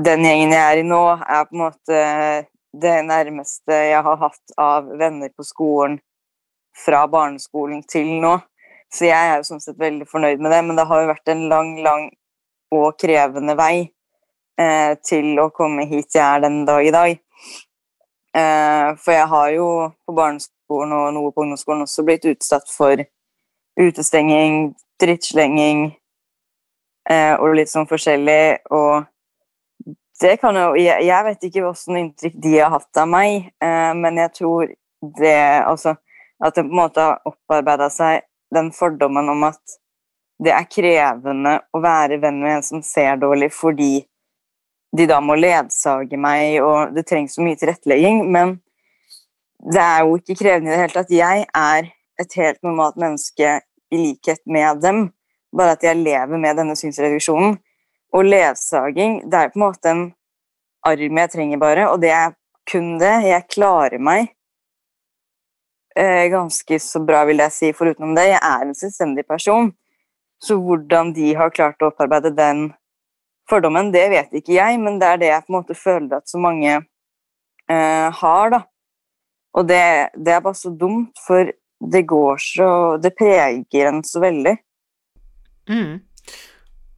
den 0.03 0.25
gjengen 0.25 0.51
jeg 0.51 0.61
er 0.61 0.79
i 0.81 0.87
nå, 0.87 1.01
er 1.15 1.45
på 1.47 1.55
en 1.55 1.61
måte 1.61 1.99
det 2.81 2.95
nærmeste 3.05 3.75
jeg 3.91 4.03
har 4.03 4.17
hatt 4.19 4.53
av 4.59 4.87
venner 4.99 5.31
på 5.35 5.45
skolen 5.47 5.99
fra 6.85 7.05
barneskolen 7.11 7.83
til 7.89 8.09
nå. 8.23 8.37
Så 8.91 9.07
jeg 9.07 9.15
er 9.31 9.39
jo 9.39 9.47
sånn 9.47 9.63
sett 9.63 9.79
veldig 9.79 10.07
fornøyd 10.09 10.41
med 10.43 10.51
det, 10.51 10.61
men 10.67 10.79
det 10.79 10.87
har 10.89 11.03
jo 11.03 11.11
vært 11.13 11.31
en 11.31 11.45
lang, 11.51 11.75
lang 11.85 12.09
og 12.75 12.97
krevende 12.99 13.55
vei 13.59 13.75
eh, 14.59 14.93
til 15.07 15.39
å 15.39 15.51
komme 15.55 15.87
hit 15.87 16.17
jeg 16.17 16.25
er 16.25 16.43
den 16.43 16.63
dag 16.67 16.87
i 16.87 16.93
dag. 16.95 17.21
Eh, 18.35 18.89
for 18.99 19.15
jeg 19.15 19.27
har 19.27 19.49
jo 19.55 19.69
på 20.07 20.15
barneskolen 20.15 20.93
og 20.95 21.07
noe 21.15 21.31
på 21.31 21.43
ungdomsskolen 21.45 21.83
også 21.87 22.05
blitt 22.07 22.27
utsatt 22.31 22.69
for 22.71 22.99
utestenging, 23.79 24.71
drittslenging 25.01 25.89
eh, 27.11 27.33
og 27.35 27.57
litt 27.59 27.71
sånn 27.71 27.89
forskjellig. 27.89 28.67
Og 28.71 29.07
det 30.21 30.37
kan 30.39 30.55
jo 30.55 30.75
Jeg, 30.77 31.07
jeg 31.07 31.25
vet 31.25 31.43
ikke 31.47 31.65
hvilket 31.65 31.99
inntrykk 32.03 32.39
de 32.43 32.55
har 32.59 32.71
hatt 32.75 33.03
av 33.03 33.09
meg, 33.09 33.51
eh, 33.63 33.91
men 33.97 34.21
jeg 34.21 34.35
tror 34.37 34.71
det 35.01 35.37
Altså 35.65 35.95
at 36.41 36.55
det 36.55 36.65
på 36.65 36.73
en 36.73 36.81
måte 36.81 37.05
har 37.05 37.21
opparbeida 37.27 37.89
seg 37.93 38.25
den 38.53 38.71
fordommen 38.75 39.29
om 39.31 39.45
at 39.47 39.77
det 40.41 40.53
er 40.55 40.69
krevende 40.69 41.59
å 41.73 41.81
være 41.83 42.17
venn 42.21 42.41
med 42.41 42.57
en 42.57 42.65
som 42.65 42.81
ser 42.85 43.19
dårlig, 43.21 43.51
fordi 43.53 44.01
de 44.97 45.07
da 45.07 45.21
må 45.23 45.37
ledsage 45.37 46.17
meg, 46.19 46.57
og 46.65 46.95
det 46.95 47.05
trengs 47.07 47.37
så 47.37 47.45
mye 47.45 47.59
tilrettelegging. 47.59 48.23
Men 48.33 48.57
det 49.61 49.81
er 49.81 50.01
jo 50.03 50.17
ikke 50.17 50.39
krevende 50.41 50.71
i 50.71 50.73
det 50.73 50.81
hele 50.81 50.95
tatt. 50.95 51.13
Jeg 51.13 51.45
er 51.45 51.91
et 52.21 52.37
helt 52.41 52.59
normalt 52.65 52.97
menneske 52.99 53.59
i 53.91 53.99
likhet 54.01 54.41
med 54.49 54.81
dem, 54.83 55.05
bare 55.55 55.77
at 55.77 55.85
jeg 55.85 56.01
lever 56.01 56.41
med 56.41 56.57
denne 56.59 56.75
synsreduksjonen. 56.79 57.59
Og 58.11 58.27
ledsaging, 58.27 59.21
det 59.31 59.37
er 59.37 59.53
på 59.53 59.61
en 59.61 59.65
måte 59.67 59.93
en 59.93 60.05
arm 60.89 61.21
jeg 61.21 61.31
trenger 61.31 61.61
bare, 61.61 61.87
og 61.93 62.01
det 62.01 62.11
er 62.11 62.33
kun 62.67 62.97
det. 62.99 63.13
Jeg 63.29 63.47
klarer 63.53 64.01
meg 64.01 64.33
ganske 65.95 66.79
så 66.79 67.01
bra, 67.03 67.25
vil 67.27 67.41
jeg 67.43 67.51
si, 67.51 67.71
foruten 67.75 68.15
det. 68.15 68.29
Jeg 68.31 68.39
er 68.39 68.61
en 68.65 68.75
selvstendig 68.75 69.25
person. 69.27 69.73
Så 70.41 70.57
hvordan 70.57 71.11
de 71.13 71.33
har 71.37 71.53
klart 71.53 71.81
å 71.83 71.91
opparbeide 71.91 72.31
den 72.33 72.69
fordommen, 73.49 73.91
det 73.93 74.07
vet 74.13 74.33
ikke 74.33 74.55
jeg, 74.55 74.79
men 74.81 74.99
det 75.01 75.07
er 75.09 75.21
det 75.21 75.31
jeg 75.31 75.45
på 75.45 75.51
en 75.51 75.57
måte 75.59 75.77
føler 75.77 76.17
at 76.17 76.29
så 76.29 76.39
mange 76.41 76.77
eh, 76.79 78.07
har, 78.21 78.53
da. 78.53 78.61
Og 79.57 79.67
det, 79.67 79.83
det, 80.15 80.31
er 80.31 80.43
bare 80.45 80.57
så 80.57 80.71
dumt, 80.71 81.11
for 81.27 81.51
det 81.81 82.03
går 82.07 82.37
så 82.39 82.67
Det 83.01 83.11
preger 83.17 83.89
en 83.89 84.03
så 84.05 84.21
veldig. 84.23 84.53
Mm. 85.69 85.99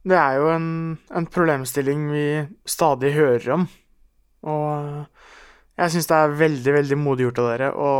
Det 0.04 0.18
er 0.20 0.36
jo 0.38 0.50
en, 0.52 0.68
en, 1.10 1.26
problemstilling 1.26 2.04
vi 2.12 2.26
stadig 2.68 3.14
hører 3.16 3.48
om. 3.56 3.66
Og 4.44 5.13
jeg 5.74 5.90
syns 5.90 6.08
det 6.10 6.16
er 6.16 6.38
veldig, 6.38 6.72
veldig 6.76 6.98
modig 7.00 7.26
gjort 7.26 7.40
av 7.42 7.48
dere 7.50 7.70
å 7.74 7.90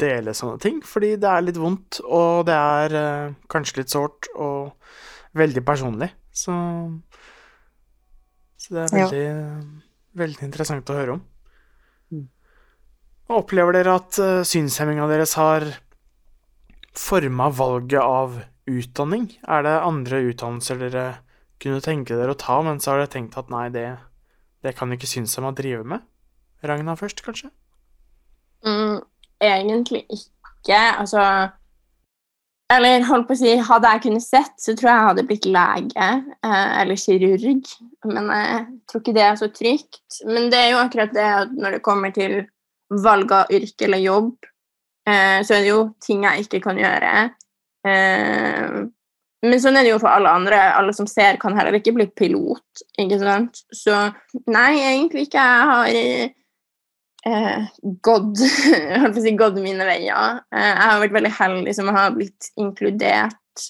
dele 0.00 0.34
sånne 0.36 0.60
ting, 0.60 0.80
fordi 0.84 1.14
det 1.20 1.30
er 1.30 1.44
litt 1.46 1.60
vondt, 1.60 2.00
og 2.04 2.44
det 2.48 2.56
er 2.56 2.96
eh, 2.98 3.36
kanskje 3.52 3.80
litt 3.80 3.94
sårt 3.94 4.28
og 4.34 4.74
veldig 5.38 5.62
personlig. 5.66 6.10
Så, 6.34 6.54
så 8.60 8.76
det 8.76 8.84
er 8.84 8.92
veldig, 8.98 9.22
ja. 9.22 9.48
veldig 10.20 10.46
interessant 10.48 10.90
å 10.90 10.98
høre 10.98 11.16
om. 11.16 11.22
Mm. 12.12 12.26
Opplever 13.38 13.78
dere 13.78 13.96
at 14.00 14.18
uh, 14.20 14.42
synshemminga 14.46 15.06
deres 15.10 15.36
har 15.38 15.68
forma 16.94 17.48
valget 17.54 18.02
av 18.02 18.40
utdanning? 18.70 19.30
Er 19.46 19.64
det 19.66 19.78
andre 19.78 20.24
utdannelser 20.28 20.82
dere 20.82 21.06
kunne 21.62 21.80
tenke 21.84 22.18
dere 22.18 22.34
å 22.34 22.40
ta, 22.40 22.58
men 22.66 22.82
så 22.82 22.92
har 22.92 23.04
dere 23.04 23.14
tenkt 23.14 23.38
at 23.40 23.48
nei, 23.52 23.68
det, 23.72 23.88
det 24.66 24.74
kan 24.76 24.92
ikke 24.92 25.08
synshemma 25.08 25.54
drive 25.56 25.86
med? 25.94 26.04
Ragna 26.68 26.94
først, 26.98 27.22
kanskje? 27.24 27.50
Mm, 28.64 29.02
egentlig 29.42 30.04
ikke. 30.10 30.80
Altså 30.98 31.20
Eller 32.72 33.04
holdt 33.04 33.28
på 33.28 33.36
å 33.36 33.38
si, 33.38 33.50
hadde 33.60 33.90
jeg 33.92 34.02
kunnet 34.06 34.24
sett, 34.24 34.54
så 34.58 34.72
tror 34.72 34.88
jeg 34.88 34.96
jeg 34.96 35.08
hadde 35.10 35.26
blitt 35.28 35.46
lege 35.46 36.06
eh, 36.48 36.70
eller 36.80 36.98
kirurg. 36.98 37.68
Men 38.08 38.30
jeg 38.32 38.64
tror 38.88 39.02
ikke 39.02 39.14
det 39.14 39.24
er 39.26 39.36
så 39.38 39.50
trygt. 39.52 40.22
Men 40.24 40.48
det 40.52 40.62
er 40.62 40.72
jo 40.72 40.80
akkurat 40.80 41.12
det 41.14 41.28
at 41.28 41.52
når 41.52 41.76
det 41.76 41.84
kommer 41.84 42.14
til 42.16 42.40
valg 43.04 43.32
av 43.36 43.52
yrke 43.52 43.86
eller 43.86 44.00
jobb, 44.00 44.48
eh, 45.08 45.38
så 45.44 45.58
er 45.58 45.60
det 45.60 45.70
jo 45.70 45.82
ting 46.02 46.24
jeg 46.24 46.46
ikke 46.46 46.62
kan 46.64 46.80
gjøre. 46.80 47.12
Eh, 47.84 48.80
men 49.44 49.60
sånn 49.60 49.76
er 49.76 49.84
det 49.84 49.92
jo 49.92 50.00
for 50.00 50.08
alle 50.08 50.32
andre. 50.32 50.58
Alle 50.78 50.94
som 50.96 51.08
ser, 51.10 51.36
kan 51.40 51.56
heller 51.58 51.76
ikke 51.76 51.92
bli 51.96 52.08
pilot. 52.16 52.84
ikke 53.00 53.20
sant? 53.20 53.60
Så 53.76 53.92
nei, 54.48 54.80
egentlig 54.80 55.28
ikke. 55.28 55.44
Jeg 55.44 55.68
har 55.70 55.90
eh, 57.26 57.66
gått, 58.04 58.38
si, 59.14 59.34
mine 59.62 59.86
veier. 59.88 60.40
Eh, 60.54 60.70
jeg 60.70 60.88
har 60.88 61.02
vært 61.02 61.16
veldig 61.18 61.34
heldig 61.38 61.76
som 61.76 61.90
har 61.94 62.14
blitt 62.16 62.50
inkludert 62.60 63.68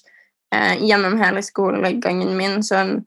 eh, 0.55 0.81
gjennom 0.85 1.19
hele 1.23 1.43
skolegangen 1.45 2.35
min. 2.39 2.61
Sånn, 2.67 2.99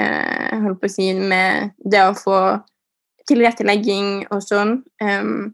eh, 0.00 0.54
holdt 0.64 0.82
på 0.82 0.90
å 0.90 0.94
si, 0.94 1.10
med 1.16 1.76
det 1.78 2.04
å 2.06 2.16
få 2.18 2.38
tilrettelegging 3.28 4.26
og 4.34 4.40
sånn. 4.42 4.80
Um, 4.98 5.52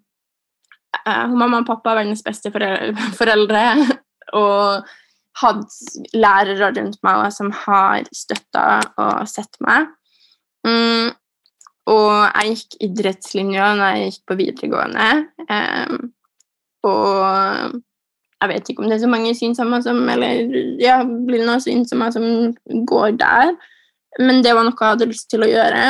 mamma 1.04 1.60
og 1.60 1.66
pappa 1.68 1.92
er 1.92 2.00
verdens 2.02 2.24
beste 2.24 2.52
foreldre. 3.18 3.66
og 4.36 4.88
hatt 5.38 5.76
lærere 6.16 6.72
rundt 6.74 6.98
meg 7.06 7.28
som 7.34 7.52
har 7.64 8.08
støtta 8.14 8.64
og 8.98 9.28
sett 9.30 9.58
meg. 9.64 9.86
Mm, 10.66 11.12
og 11.88 12.12
jeg 12.36 12.54
gikk 12.54 12.78
idrettslinja 12.84 13.72
når 13.78 13.96
jeg 13.96 14.08
gikk 14.10 14.22
på 14.28 14.36
videregående. 14.38 15.08
Um, 15.48 16.10
og 16.88 17.78
jeg 18.38 18.50
vet 18.52 18.70
ikke 18.70 18.84
om 18.84 18.90
det 18.90 18.98
er 18.98 19.02
så 19.02 19.10
mange 19.10 19.34
synsomme 19.34 19.80
som 19.82 19.98
Eller 20.12 20.44
ja, 20.78 21.00
blir 21.02 21.42
det 21.42 21.48
noen 21.48 21.64
synsomme 21.64 22.10
som 22.14 22.26
går 22.86 23.16
der. 23.18 23.54
Men 24.20 24.42
det 24.44 24.54
var 24.54 24.66
noe 24.66 24.76
jeg 24.76 24.94
hadde 24.94 25.10
lyst 25.10 25.30
til 25.32 25.44
å 25.44 25.50
gjøre. 25.50 25.84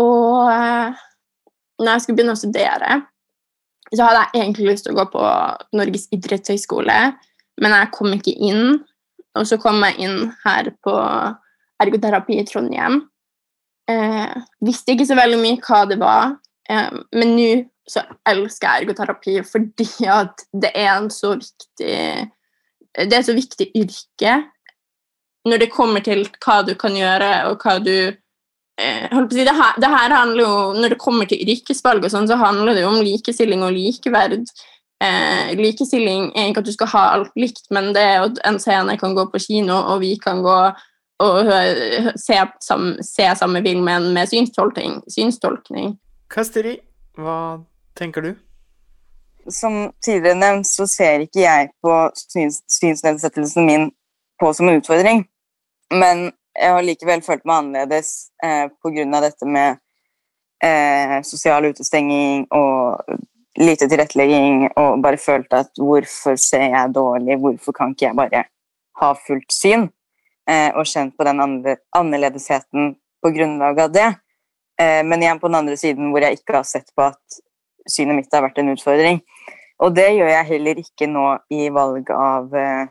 Og 0.00 0.48
uh, 0.48 1.02
når 1.80 1.92
jeg 1.92 2.04
skulle 2.04 2.20
begynne 2.20 2.36
å 2.36 2.40
studere, 2.40 3.00
så 3.90 4.06
hadde 4.06 4.22
jeg 4.22 4.44
egentlig 4.44 4.70
lyst 4.70 4.86
til 4.86 4.94
å 4.94 5.00
gå 5.00 5.06
på 5.10 5.26
Norges 5.74 6.06
idrettshøgskole, 6.14 6.98
men 7.60 7.74
jeg 7.74 7.92
kom 7.96 8.12
ikke 8.14 8.36
inn. 8.38 8.76
Og 9.38 9.46
så 9.46 9.58
kom 9.62 9.82
jeg 9.86 9.98
inn 10.06 10.30
her 10.44 10.70
på 10.84 10.94
ergoterapi 11.82 12.38
i 12.38 12.46
Trondheim. 12.46 13.00
Eh, 13.90 14.40
visste 14.66 14.94
ikke 14.94 15.08
så 15.08 15.16
veldig 15.18 15.40
mye 15.40 15.60
hva 15.64 15.82
det 15.88 15.98
var, 16.00 16.36
eh, 16.70 16.90
men 17.16 17.36
nå 17.36 17.50
så 17.90 18.04
elsker 18.28 18.68
jeg 18.68 18.84
ergoterapi 18.84 19.40
fordi 19.46 19.86
at 20.06 20.44
det 20.62 20.70
er 20.78 20.92
en 20.92 21.08
så 21.10 21.32
viktig 21.34 21.96
Det 22.90 23.06
er 23.06 23.20
et 23.20 23.26
så 23.26 23.34
viktig 23.34 23.70
yrke 23.78 24.34
når 25.48 25.62
det 25.62 25.70
kommer 25.72 26.02
til 26.04 26.26
hva 26.44 26.60
du 26.66 26.74
kan 26.78 26.96
gjøre, 26.96 27.30
og 27.48 27.62
hva 27.64 27.78
du 27.80 27.94
eh, 27.96 29.06
si, 29.30 29.44
det, 29.46 29.54
her, 29.56 29.78
det, 29.80 29.88
her, 29.88 30.12
handler 30.12 30.42
jo, 30.42 30.56
Når 30.76 30.92
det 30.94 30.98
kommer 31.00 31.30
til 31.30 31.40
yrkesvalg, 31.40 32.04
og 32.04 32.12
sånn, 32.12 32.28
så 32.28 32.36
handler 32.40 32.76
det 32.76 32.84
jo 32.84 32.90
om 32.90 33.00
likestilling 33.00 33.64
og 33.64 33.72
likeverd. 33.72 34.50
Eh, 35.00 35.54
likestilling 35.56 36.28
er 36.34 36.50
ikke 36.50 36.60
at 36.60 36.68
du 36.68 36.74
skal 36.74 36.92
ha 36.92 37.04
alt 37.14 37.32
likt, 37.40 37.64
men 37.72 37.94
det 37.96 38.04
er 38.04 38.26
at 38.26 38.42
en 38.50 38.60
scene 38.60 38.98
kan 39.00 39.16
gå 39.16 39.24
på 39.32 39.40
kino, 39.46 39.78
og 39.94 40.02
vi 40.04 40.12
kan 40.20 40.44
gå 40.44 40.58
og 41.20 41.50
se, 42.16 42.38
se 43.04 43.26
samme 43.36 43.62
film, 43.62 43.84
men 43.84 44.12
med 44.14 44.28
synstolkning. 44.30 45.00
synstolkning. 45.08 45.94
Kasteri, 46.30 46.78
hva 47.18 47.60
tenker 47.98 48.24
du? 48.24 48.30
Som 49.50 49.90
tidligere 50.04 50.38
nevnt 50.38 50.68
så 50.68 50.86
ser 50.88 51.24
ikke 51.24 51.42
jeg 51.42 51.70
på 51.82 51.96
syns, 52.16 52.62
synsnedsettelsen 52.70 53.66
min 53.66 53.90
på 54.40 54.52
som 54.56 54.68
en 54.68 54.80
utfordring. 54.80 55.24
Men 55.92 56.30
jeg 56.56 56.74
har 56.74 56.86
likevel 56.86 57.22
følt 57.24 57.44
meg 57.44 57.62
annerledes 57.62 58.12
eh, 58.44 58.66
pga. 58.82 59.20
dette 59.20 59.46
med 59.46 59.80
eh, 60.64 61.20
sosial 61.26 61.68
utestenging 61.70 62.46
og 62.54 63.00
lite 63.60 63.88
tilrettelegging, 63.90 64.70
og 64.78 65.02
bare 65.02 65.18
følt 65.18 65.52
at 65.52 65.70
hvorfor 65.76 66.36
ser 66.40 66.70
jeg 66.70 66.94
dårlig, 66.94 67.36
hvorfor 67.42 67.72
kan 67.76 67.92
ikke 67.92 68.06
jeg 68.06 68.16
bare 68.16 68.44
ha 69.00 69.12
fullt 69.26 69.52
syn? 69.52 69.88
Eh, 70.48 70.70
og 70.74 70.88
kjent 70.88 71.16
på 71.16 71.26
den 71.26 71.40
annerledesheten 71.42 72.94
på 73.22 73.32
grunnlag 73.34 73.80
av 73.80 73.92
det. 73.92 74.08
Eh, 74.80 75.02
men 75.04 75.22
igjen 75.22 75.40
på 75.40 75.50
den 75.50 75.60
andre 75.60 75.76
siden 75.76 76.10
hvor 76.10 76.24
jeg 76.24 76.40
ikke 76.40 76.60
har 76.60 76.68
sett 76.68 76.88
på 76.96 77.08
at 77.10 77.40
synet 77.90 78.16
mitt 78.16 78.32
har 78.32 78.44
vært 78.46 78.60
en 78.62 78.72
utfordring. 78.72 79.20
Og 79.80 79.94
det 79.96 80.08
gjør 80.16 80.30
jeg 80.32 80.48
heller 80.54 80.80
ikke 80.80 81.08
nå 81.08 81.26
i, 81.52 81.68
valg 81.72 82.10
av, 82.14 82.54
eh, 82.56 82.88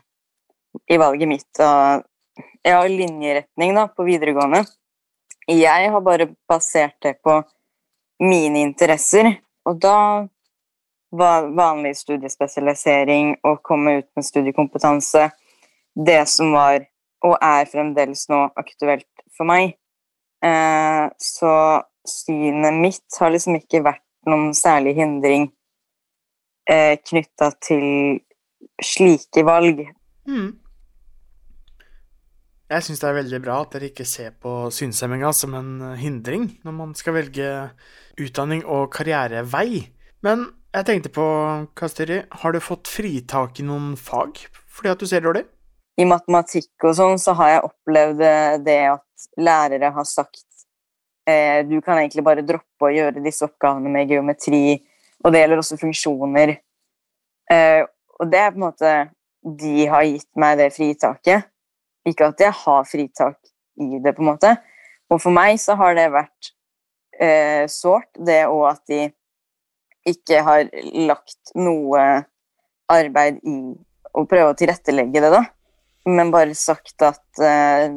i 0.90 0.98
valget 1.00 1.30
mitt 1.30 1.62
av 1.64 2.06
har 2.64 2.88
linjeretning 2.88 3.74
da, 3.74 3.86
på 3.88 4.04
videregående. 4.06 4.64
Jeg 5.50 5.90
har 5.90 6.02
bare 6.04 6.28
basert 6.48 6.96
det 7.02 7.16
på 7.24 7.40
mine 8.22 8.60
interesser, 8.62 9.32
og 9.66 9.80
da 9.82 10.28
var 11.10 11.48
vanlig 11.56 11.96
studiespesialisering 11.98 13.32
og 13.42 13.62
komme 13.66 13.96
ut 13.98 14.08
med 14.14 14.26
studiekompetanse 14.26 15.30
det 15.94 16.20
som 16.30 16.52
var 16.54 16.84
og 17.26 17.36
er 17.42 17.68
fremdeles 17.70 18.26
nå 18.32 18.46
aktuelt 18.60 19.08
for 19.36 19.48
meg. 19.48 19.76
eh, 20.44 21.06
så 21.20 21.52
synet 22.08 22.76
mitt 22.80 23.20
har 23.20 23.32
liksom 23.32 23.58
ikke 23.58 23.82
vært 23.84 24.04
noen 24.28 24.54
særlig 24.56 24.94
hindring 24.96 25.50
eh, 26.70 26.96
knytta 26.96 27.50
til 27.60 28.20
slike 28.80 29.44
valg. 29.44 29.84
Mm. 30.28 30.54
Jeg 32.70 32.86
syns 32.86 33.00
det 33.02 33.08
er 33.08 33.18
veldig 33.18 33.40
bra 33.42 33.56
at 33.64 33.72
dere 33.74 33.90
ikke 33.90 34.06
ser 34.06 34.30
på 34.38 34.70
synshemminga 34.72 35.32
som 35.34 35.56
en 35.58 35.72
hindring 35.98 36.46
når 36.62 36.76
man 36.76 36.92
skal 36.94 37.16
velge 37.16 37.48
utdanning 38.20 38.62
og 38.62 38.92
karrierevei. 38.94 39.88
Men 40.22 40.46
jeg 40.70 40.86
tenkte 40.86 41.10
på, 41.10 41.24
Kasteri, 41.74 42.20
har 42.30 42.54
du 42.54 42.60
fått 42.62 42.88
fritak 42.88 43.58
i 43.58 43.66
noen 43.66 43.96
fag 43.98 44.38
fordi 44.70 44.92
at 44.92 45.02
du 45.02 45.08
ser 45.10 45.24
dårlig? 45.24 45.48
I 45.98 46.06
matematikk 46.08 46.86
og 46.86 46.94
sånn 46.96 47.18
så 47.20 47.34
har 47.38 47.54
jeg 47.54 47.64
opplevd 47.66 48.22
det 48.64 48.78
at 48.92 49.26
lærere 49.40 49.90
har 49.92 50.06
sagt 50.08 50.44
eh, 51.28 51.66
du 51.66 51.80
kan 51.80 51.98
egentlig 51.98 52.24
bare 52.24 52.44
droppe 52.46 52.88
å 52.88 52.92
gjøre 52.94 53.22
disse 53.24 53.44
oppgavene 53.46 53.92
med 53.92 54.10
geometri, 54.10 54.80
og 55.24 55.32
det 55.32 55.42
gjelder 55.42 55.62
også 55.62 55.78
funksjoner. 55.80 56.54
Eh, 57.52 57.82
og 58.20 58.30
det 58.30 58.40
er 58.40 58.52
på 58.52 58.60
en 58.60 58.68
måte 58.68 58.92
De 59.40 59.86
har 59.88 60.04
gitt 60.04 60.28
meg 60.36 60.58
det 60.60 60.66
fritaket. 60.74 61.46
Ikke 62.04 62.26
at 62.28 62.42
jeg 62.44 62.52
har 62.52 62.82
fritak 62.84 63.38
i 63.80 63.96
det, 63.96 64.12
på 64.12 64.20
en 64.20 64.28
måte. 64.34 64.50
Og 65.08 65.16
for 65.22 65.32
meg 65.32 65.56
så 65.60 65.72
har 65.80 65.94
det 65.96 66.10
vært 66.12 66.50
eh, 67.16 67.64
sårt, 67.72 68.10
det 68.20 68.42
og 68.50 68.66
at 68.68 68.82
de 68.90 69.06
ikke 70.08 70.42
har 70.44 70.68
lagt 71.08 71.54
noe 71.56 72.02
arbeid 72.92 73.40
i 73.48 73.56
å 74.12 74.26
prøve 74.28 74.52
å 74.52 74.58
tilrettelegge 74.58 75.24
det, 75.24 75.32
da. 75.32 75.42
Men 76.08 76.32
bare 76.32 76.54
sagt 76.56 77.02
at 77.04 77.42
eh, 77.44 77.90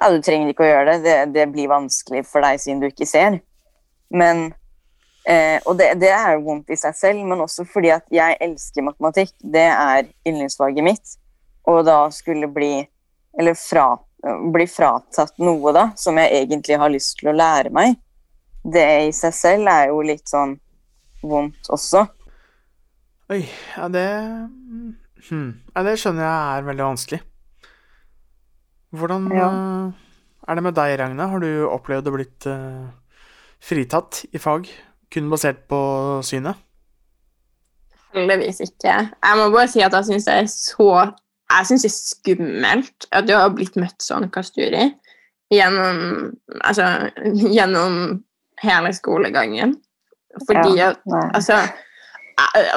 ja, 0.00 0.10
du 0.10 0.20
trenger 0.22 0.50
ikke 0.50 0.64
å 0.66 0.70
gjøre 0.70 0.94
det. 0.94 1.02
det. 1.04 1.16
det. 1.34 1.48
blir 1.54 1.70
vanskelig 1.70 2.24
for 2.26 2.44
deg 2.44 2.60
siden 2.62 2.82
du 2.82 2.88
ikke 2.88 3.08
ser. 3.08 3.38
Men 4.14 4.48
eh, 5.28 5.60
Og 5.64 5.78
det, 5.78 5.92
det, 6.02 6.10
er 6.14 6.34
jo 6.34 6.46
vondt 6.48 6.72
i 6.74 6.78
seg 6.78 6.96
selv, 6.98 7.22
men 7.26 7.44
også 7.44 7.66
fordi 7.68 7.92
at 7.94 8.06
jeg 8.12 8.38
elsker 8.42 8.86
matematikk. 8.86 9.34
Det 9.38 9.68
er 9.68 10.08
yndlingsfaget 10.26 10.86
mitt. 10.86 11.14
Og 11.70 11.84
da 11.86 12.02
skulle 12.12 12.50
bli 12.52 12.82
Eller 13.38 13.56
fra, 13.58 13.96
bli 14.54 14.66
fratatt 14.70 15.40
noe, 15.42 15.72
da, 15.74 15.88
som 15.98 16.18
jeg 16.22 16.44
egentlig 16.44 16.76
har 16.78 16.92
lyst 16.92 17.16
til 17.18 17.32
å 17.32 17.34
lære 17.34 17.72
meg, 17.74 17.96
det 18.62 18.84
i 19.08 19.10
seg 19.10 19.34
selv 19.34 19.72
er 19.72 19.88
jo 19.90 20.04
litt 20.06 20.30
sånn 20.30 20.54
vondt 21.24 21.72
også. 21.74 22.04
Oi, 23.34 23.40
ja 23.74 23.88
det 23.90 24.06
hmm. 25.30 25.48
Ja, 25.74 25.84
det 25.86 25.98
skjønner 26.00 26.26
jeg 26.26 26.58
er 26.58 26.68
veldig 26.68 26.86
vanskelig. 26.88 27.20
Hvordan 28.94 29.30
ja. 29.34 29.48
uh, 29.48 30.48
er 30.48 30.58
det 30.58 30.66
med 30.66 30.76
deg, 30.76 30.98
Ragna? 31.00 31.30
Har 31.32 31.42
du 31.42 31.50
opplevd 31.66 32.10
å 32.10 32.14
blitt 32.14 32.46
uh, 32.50 32.86
fritatt 33.64 34.24
i 34.30 34.40
fag 34.42 34.68
kun 35.14 35.30
basert 35.32 35.64
på 35.70 35.80
synet? 36.26 36.60
Heldigvis 38.14 38.60
ikke. 38.62 38.94
Jeg 39.10 39.38
må 39.38 39.48
bare 39.50 39.70
si 39.70 39.82
at 39.82 39.94
jeg 39.98 40.10
syns 40.10 40.28
det 40.28 40.34
er 40.38 40.50
så 40.50 40.90
Jeg 41.50 41.68
syns 41.68 41.84
det 41.84 41.90
er 41.90 41.96
skummelt 41.96 43.06
at 43.10 43.26
du 43.26 43.34
har 43.34 43.50
blitt 43.54 43.74
møtt 43.80 44.02
sånn, 44.02 44.28
Kasturi, 44.32 44.86
gjennom 45.52 46.30
Altså 46.62 47.10
gjennom 47.56 48.20
hele 48.62 48.92
skolegangen. 48.94 49.74
Fordi 50.46 50.78
at 50.82 51.02
Altså 51.34 51.58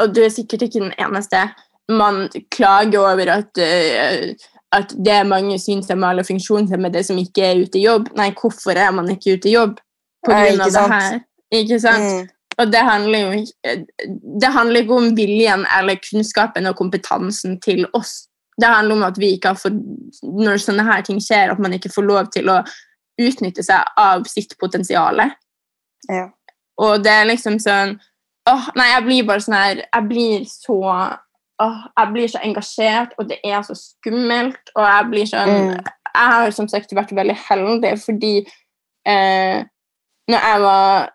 Og 0.02 0.16
du 0.16 0.24
er 0.26 0.34
sikkert 0.34 0.68
ikke 0.68 0.84
den 0.84 0.94
eneste. 0.98 1.48
Man 1.90 2.26
klager 2.52 3.00
over 3.00 3.30
at 3.32 3.62
uh, 3.64 4.48
at 4.76 4.94
det 5.06 5.14
er 5.14 5.28
mange 5.28 5.60
synshemmede 5.60 6.10
eller 6.12 6.28
funksjonshemmede 6.28 7.04
som 7.04 7.20
ikke 7.22 7.44
er 7.46 7.62
ute 7.64 7.80
i 7.80 7.86
jobb. 7.86 8.10
Nei, 8.18 8.32
hvorfor 8.36 8.76
er 8.76 8.92
man 8.92 9.10
ikke 9.14 9.38
ute 9.38 9.50
i 9.50 9.54
jobb? 9.56 9.78
På 10.26 10.34
grunn 10.34 10.64
av 10.64 10.74
det 10.74 10.88
her. 10.94 11.20
Ikke 11.56 11.80
sant? 11.80 12.04
Mm. 12.04 12.34
Og 12.58 12.72
det 12.74 12.80
handler 12.82 13.20
jo 13.20 13.76
Det 14.42 14.50
handler 14.50 14.82
ikke 14.82 14.96
om 14.98 15.12
viljen 15.16 15.66
eller 15.78 16.00
kunnskapen 16.02 16.68
og 16.68 16.76
kompetansen 16.76 17.60
til 17.62 17.86
oss. 17.94 18.26
Det 18.58 18.68
handler 18.68 18.96
om 18.96 19.04
at 19.08 19.20
vi 19.22 19.36
ikke 19.36 19.54
har 19.54 19.62
fått 19.62 19.78
Når 20.24 20.64
sånne 20.64 20.84
her 20.84 21.06
ting 21.06 21.22
skjer, 21.24 21.54
at 21.54 21.60
man 21.60 21.74
ikke 21.78 21.94
får 21.94 22.08
lov 22.08 22.32
til 22.34 22.50
å 22.50 22.64
utnytte 23.22 23.64
seg 23.66 23.86
av 23.98 24.28
sitt 24.30 24.58
potensial. 24.60 25.22
Ja. 26.10 26.28
Og 26.82 27.04
det 27.06 27.14
er 27.14 27.30
liksom 27.32 27.58
sånn 27.62 27.96
åh, 28.50 28.68
Nei, 28.76 28.92
jeg 28.92 29.06
blir 29.06 29.30
bare 29.30 29.46
sånn 29.46 29.58
her 29.58 29.80
Jeg 29.86 30.10
blir 30.10 30.44
så 30.50 30.82
åh, 31.64 31.86
jeg 31.98 32.14
blir 32.14 32.32
så 32.32 32.42
engasjert, 32.44 33.16
og 33.18 33.30
det 33.30 33.40
er 33.44 33.62
så 33.66 33.76
skummelt. 33.78 34.74
Og 34.76 34.84
jeg 34.84 35.08
blir 35.12 35.30
sånn 35.30 35.54
mm. 35.54 35.94
Jeg 36.18 36.34
har 36.34 36.52
som 36.56 36.66
sagt 36.72 36.96
vært 36.98 37.14
veldig 37.14 37.36
heldig 37.46 37.92
fordi 38.02 38.36
eh, 39.06 39.60
når 40.32 40.46
jeg 40.50 40.62
var 40.64 41.10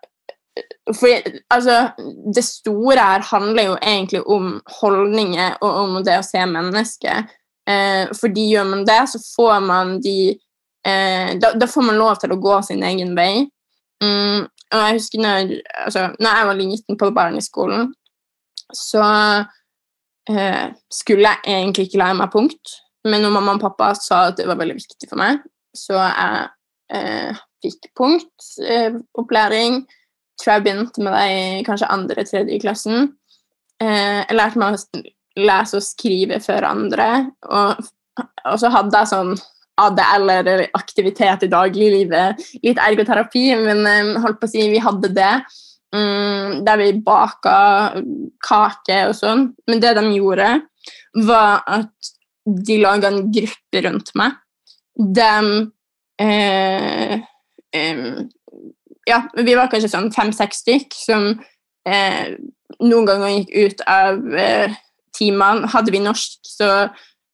fordi, 0.93 1.39
altså, 1.49 1.89
Det 2.35 2.43
store 2.45 2.99
her 2.99 3.23
handler 3.35 3.63
jo 3.63 3.77
egentlig 3.81 4.21
om 4.27 4.61
holdninger 4.81 5.57
og 5.61 5.71
om 5.83 5.95
det 6.05 6.19
å 6.19 6.25
se 6.25 6.45
mennesket. 6.45 7.31
Eh, 7.69 8.11
fordi 8.19 8.49
gjør 8.51 8.67
man 8.69 8.83
det, 8.85 8.99
så 9.09 9.21
får 9.35 9.59
man 9.65 9.95
de 10.03 10.17
eh, 10.85 11.33
da, 11.39 11.53
da, 11.55 11.67
får 11.67 11.87
man 11.87 11.97
lov 11.97 12.19
til 12.21 12.35
å 12.35 12.39
gå 12.43 12.59
sin 12.67 12.83
egen 12.83 13.15
vei. 13.17 13.47
Mm, 14.03 14.45
og 14.45 14.79
jeg 14.83 14.99
husker 14.99 15.23
når, 15.23 15.55
altså, 15.85 16.07
når 16.19 16.37
jeg 16.37 16.47
var 16.49 16.59
liten 16.59 16.99
på 16.99 17.11
barneskolen, 17.15 17.93
så 18.73 19.03
skulle 20.93 21.27
jeg 21.27 21.41
egentlig 21.51 21.89
ikke 21.89 21.99
lære 21.99 22.15
meg 22.15 22.29
punkt, 22.31 22.77
men 23.03 23.25
når 23.25 23.33
mamma 23.35 23.57
og 23.57 23.63
pappa 23.63 23.89
sa 23.99 24.29
at 24.29 24.37
det 24.39 24.47
var 24.47 24.59
veldig 24.59 24.77
viktig 24.77 25.09
for 25.09 25.19
meg, 25.19 25.41
så 25.75 25.97
jeg 25.99 26.45
eh, 26.95 27.41
fikk 27.63 27.89
punktopplæring. 27.99 29.81
Eh, 29.83 29.99
tror 30.39 30.55
jeg 30.55 30.63
begynte 30.65 31.03
med 31.03 31.13
det 31.13 31.25
i 31.31 31.63
kanskje 31.65 31.91
andre-tredje 31.93 32.59
klassen. 32.63 33.09
Eh, 33.81 34.23
jeg 34.23 34.37
lærte 34.37 34.61
meg 34.61 34.77
å 34.77 35.03
lese 35.43 35.79
og 35.79 35.85
skrive 35.85 36.39
før 36.43 36.69
andre, 36.71 37.09
og, 37.49 37.83
og 38.21 38.57
så 38.61 38.71
hadde 38.73 39.01
jeg 39.01 39.11
sånn 39.11 39.35
ADL 39.81 40.29
eller 40.29 40.65
aktivitet 40.77 41.47
i 41.47 41.51
dagliglivet. 41.51 42.41
Litt 42.65 42.81
ergoterapi, 42.81 43.47
men 43.61 43.85
eh, 43.89 44.21
holdt 44.23 44.41
på 44.41 44.49
å 44.49 44.53
si 44.53 44.67
vi 44.71 44.81
hadde 44.83 45.11
det. 45.15 45.33
Mm, 45.93 46.63
der 46.65 46.77
vi 46.77 46.93
baka 47.05 47.57
kake 48.41 48.99
og 49.09 49.15
sånn. 49.17 49.51
Men 49.69 49.81
det 49.83 49.93
de 49.99 50.05
gjorde, 50.15 50.49
var 51.27 51.61
at 51.69 52.13
de 52.43 52.79
laga 52.81 53.11
en 53.11 53.27
gruppe 53.33 53.83
rundt 53.85 54.09
meg. 54.17 54.39
De 54.97 55.33
eh, 56.21 57.19
eh, 57.73 58.07
Ja, 59.03 59.17
vi 59.35 59.55
var 59.57 59.67
kanskje 59.67 59.91
sånn 59.91 60.13
fem-seks 60.15 60.61
stykk 60.63 60.93
som 60.95 61.25
eh, 61.83 62.37
noen 62.79 63.07
ganger 63.09 63.33
gikk 63.33 63.49
ut 63.51 63.81
av 63.89 64.21
eh, 64.39 64.77
timene. 65.17 65.67
Hadde 65.73 65.91
vi 65.91 65.99
norsk, 65.99 66.39
så 66.47 66.69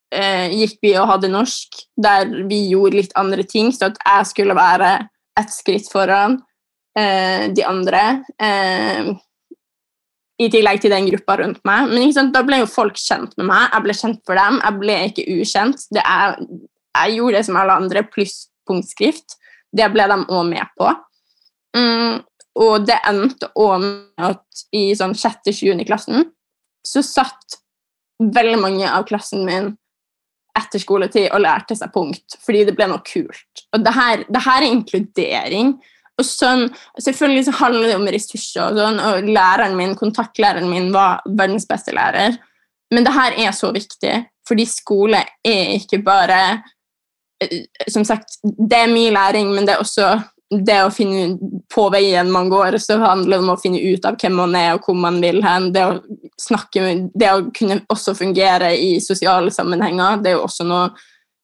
eh, 0.09 0.49
gikk 0.49 0.79
vi 0.81 0.95
og 0.97 1.11
hadde 1.11 1.29
norsk, 1.29 1.83
der 1.93 2.25
vi 2.49 2.63
gjorde 2.71 2.97
litt 2.97 3.13
andre 3.19 3.45
ting, 3.45 3.69
så 3.71 3.91
at 3.91 4.01
jeg 4.01 4.31
skulle 4.31 4.57
være 4.57 4.95
ett 5.39 5.53
skritt 5.53 5.91
foran 5.93 6.39
de 6.97 7.65
andre. 7.67 8.03
Eh, 8.41 9.11
I 10.39 10.47
tillegg 10.51 10.81
til 10.81 10.93
den 10.93 11.09
gruppa 11.11 11.37
rundt 11.41 11.61
meg. 11.67 11.91
Men 11.91 12.31
da 12.33 12.43
ble 12.47 12.61
jo 12.63 12.69
folk 12.71 12.97
kjent 12.99 13.35
med 13.37 13.49
meg. 13.51 13.67
Jeg 13.73 13.85
ble 13.85 13.97
kjent 14.01 14.23
for 14.27 14.39
dem. 14.39 14.61
Jeg 14.63 14.79
ble 14.79 14.97
ikke 15.09 15.27
ukjent. 15.35 15.85
Er, 15.99 16.39
jeg 17.03 17.19
gjorde 17.19 17.37
det 17.37 17.45
som 17.47 17.59
alle 17.59 17.77
andre, 17.83 18.05
pluss 18.07 18.47
punktskrift. 18.67 19.37
Det 19.75 19.87
ble 19.93 20.07
de 20.09 20.17
òg 20.25 20.47
med 20.49 20.73
på. 20.79 20.89
Mm, 21.77 22.21
og 22.59 22.87
det 22.87 22.97
endte 23.07 23.51
òg 23.59 23.83
med 23.83 24.29
at 24.31 24.63
i 24.75 24.89
sånn 24.97 25.15
sjette-sjuende 25.17 25.85
klassen 25.87 26.25
så 26.85 27.03
satt 27.05 27.59
veldig 28.19 28.57
mange 28.59 28.89
av 28.89 29.05
klassen 29.07 29.45
min 29.47 29.69
etter 30.59 30.81
skoletid 30.81 31.29
og 31.29 31.43
lærte 31.43 31.77
seg 31.77 31.91
punkt 31.93 32.35
fordi 32.43 32.65
det 32.67 32.75
ble 32.77 32.89
noe 32.91 33.03
kult. 33.05 33.63
Og 33.75 33.85
det 33.85 33.93
her, 33.95 34.25
det 34.27 34.43
her 34.43 34.63
er 34.63 34.73
inkludering. 34.73 35.73
Og 36.19 36.27
sånn, 36.27 36.67
Selvfølgelig 36.99 37.47
så 37.47 37.55
handler 37.61 37.87
det 37.87 37.97
om 37.99 38.09
ressurser, 38.11 38.65
og 38.67 38.79
sånn, 38.79 38.99
og 39.03 39.29
læreren 39.29 39.77
min, 39.79 39.95
kontaktlæreren 39.99 40.69
min 40.71 40.91
var 40.95 41.23
verdens 41.25 41.67
beste 41.69 41.95
lærer. 41.95 42.37
Men 42.93 43.05
det 43.05 43.13
her 43.15 43.37
er 43.45 43.53
så 43.55 43.71
viktig, 43.73 44.15
fordi 44.47 44.65
skole 44.69 45.21
er 45.45 45.75
ikke 45.77 46.01
bare 46.01 46.39
eh, 47.43 47.61
Som 47.87 48.05
sagt, 48.07 48.39
det 48.43 48.83
er 48.83 48.91
mye 48.91 49.13
læring, 49.13 49.53
men 49.53 49.67
det 49.67 49.77
er 49.77 49.85
også 49.85 50.11
det 50.49 50.79
å 50.81 50.89
finne 50.89 51.37
på 51.69 51.83
veien 51.93 52.31
man 52.33 52.49
går, 52.49 52.79
så 52.81 52.97
handler 52.97 53.37
det 53.37 53.43
om 53.43 53.51
å 53.53 53.59
finne 53.61 53.81
ut 53.85 54.05
av 54.09 54.17
hvem 54.17 54.33
man 54.39 54.55
er 54.57 54.71
og 54.73 54.87
hvor 54.87 54.97
man 54.97 55.19
vil 55.21 55.43
hen. 55.45 55.69
Det 55.75 55.83
å 55.85 55.99
snakke, 56.41 56.87
det 57.13 57.29
å 57.29 57.43
kunne 57.53 57.83
også 57.93 58.15
fungere 58.17 58.71
i 58.73 58.95
sosiale 59.03 59.53
sammenhenger, 59.53 60.23
det 60.23 60.31
er 60.31 60.39
jo 60.39 60.47
også 60.47 60.65
noe 60.65 60.89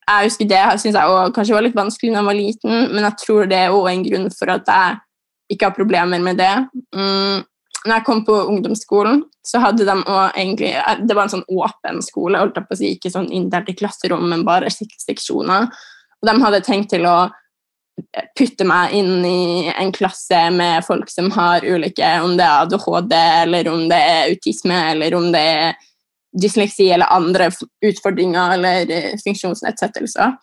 jeg 0.06 0.30
husker 0.30 0.50
det 0.50 0.62
syns 0.82 0.94
jeg 0.94 1.10
også, 1.10 1.34
kanskje 1.34 1.58
var 1.58 1.66
litt 1.66 1.78
vanskelig 1.78 2.14
da 2.14 2.22
jeg 2.22 2.30
var 2.30 2.38
liten, 2.38 2.76
men 2.94 3.08
jeg 3.08 3.20
tror 3.24 3.50
det 3.50 3.58
er 3.58 3.74
også 3.74 3.92
en 3.92 4.06
grunn 4.06 4.32
for 4.34 4.54
at 4.54 4.72
jeg 4.72 5.00
ikke 5.56 5.70
har 5.70 5.78
problemer 5.78 6.22
med 6.22 6.40
det. 6.42 6.54
Mm, 6.96 7.46
når 7.86 7.94
jeg 7.94 8.06
kom 8.06 8.22
på 8.26 8.36
ungdomsskolen, 8.50 9.24
så 9.46 9.62
hadde 9.62 9.86
de 9.86 9.94
også 9.94 10.32
egentlig 10.42 10.72
Det 11.06 11.16
var 11.16 11.28
en 11.28 11.34
sånn 11.36 11.50
åpen 11.54 12.02
skole, 12.02 12.40
holdt 12.42 12.58
jeg 12.58 12.68
på 12.68 12.78
å 12.78 12.80
si, 12.80 12.92
ikke 12.96 13.14
sånn 13.14 13.32
inndelt 13.34 13.70
i 13.70 13.78
klasserom, 13.78 14.26
men 14.30 14.46
bare 14.46 14.72
seksjoner. 14.74 15.70
Og 16.22 16.30
de 16.30 16.38
hadde 16.42 16.64
tenkt 16.66 16.90
til 16.94 17.06
å 17.10 17.18
putte 18.36 18.66
meg 18.68 18.96
inn 18.98 19.26
i 19.26 19.72
en 19.72 19.92
klasse 19.96 20.40
med 20.52 20.84
folk 20.84 21.08
som 21.08 21.30
har 21.32 21.64
ulike 21.64 22.10
Om 22.26 22.34
det 22.36 22.44
er 22.44 22.66
ADHD, 22.66 23.14
eller 23.46 23.70
om 23.72 23.86
det 23.92 24.00
er 24.00 24.32
autisme, 24.32 24.80
eller 24.92 25.16
om 25.16 25.30
det 25.32 25.44
er 25.54 25.78
dysleksi 26.42 26.90
eller 26.92 27.14
andre 27.14 27.50
utfordringer 27.86 28.58
eller 28.58 28.92
eh, 28.92 29.16
funksjonsnedsettelser. 29.24 30.36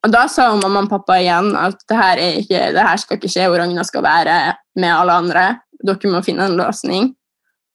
Og 0.00 0.12
Da 0.12 0.24
sa 0.32 0.48
mamma 0.56 0.84
og 0.86 0.92
pappa 0.92 1.18
igjen 1.20 1.52
at 1.60 1.80
det 1.88 1.96
her, 1.98 2.22
ikke, 2.40 2.60
det 2.72 2.84
her 2.86 3.00
skal 3.00 3.18
ikke 3.18 3.32
skje, 3.32 3.48
og 3.50 3.58
Ragna 3.60 3.84
skal 3.84 4.04
være 4.06 4.36
med 4.80 4.94
alle 4.94 5.18
andre. 5.24 5.48
Dere 5.84 6.12
må 6.12 6.22
finne 6.24 6.48
en 6.48 6.56
løsning. 6.56 7.10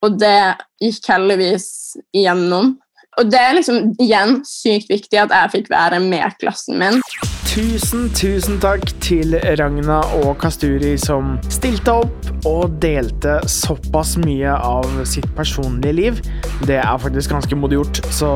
Og 0.02 0.18
det 0.20 0.56
gikk 0.82 1.06
heldigvis 1.12 1.68
igjennom. 2.14 2.74
Og 3.16 3.30
det 3.32 3.38
er 3.40 3.54
liksom 3.56 3.94
igjen 4.02 4.42
sykt 4.44 4.90
viktig 4.92 5.22
at 5.22 5.32
jeg 5.32 5.52
fikk 5.54 5.70
være 5.72 6.02
med 6.04 6.34
klassen 6.42 6.76
min. 6.82 6.98
Tusen, 7.48 8.10
tusen 8.12 8.58
takk 8.60 8.84
til 9.00 9.32
Ragna 9.56 10.02
og 10.18 10.34
Kasturi 10.42 10.92
som 11.00 11.38
stilte 11.48 11.94
opp 12.02 12.28
og 12.44 12.74
delte 12.82 13.38
såpass 13.48 14.18
mye 14.20 14.52
av 14.52 15.00
sitt 15.08 15.30
personlige 15.38 15.96
liv. 15.96 16.20
Det 16.64 16.76
er 16.80 16.96
faktisk 16.98 17.30
ganske 17.30 17.56
modig 17.56 17.76
gjort, 17.76 18.00
så 18.10 18.30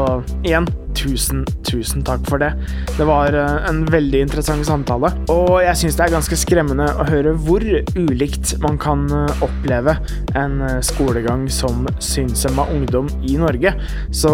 igjen 0.45 0.69
tusen, 0.95 1.47
tusen 1.71 2.05
takk 2.07 2.25
for 2.29 2.43
det. 2.43 2.51
Det 2.97 3.07
var 3.09 3.35
eh, 3.37 3.69
en 3.69 3.85
veldig 3.91 4.25
interessant 4.27 4.67
samtale, 4.67 5.13
og 5.33 5.61
jeg 5.65 5.79
syns 5.83 5.99
det 5.99 6.07
er 6.07 6.15
ganske 6.17 6.39
skremmende 6.39 6.89
å 6.99 7.07
høre 7.09 7.35
hvor 7.47 7.65
ulikt 7.97 8.57
man 8.65 8.79
kan 8.81 9.07
eh, 9.15 9.45
oppleve 9.47 9.97
en 10.39 10.61
eh, 10.67 10.79
skolegang 10.87 11.47
som 11.53 11.87
synshemma 12.03 12.67
ungdom 12.75 13.11
i 13.27 13.37
Norge. 13.41 13.75
Så 14.15 14.33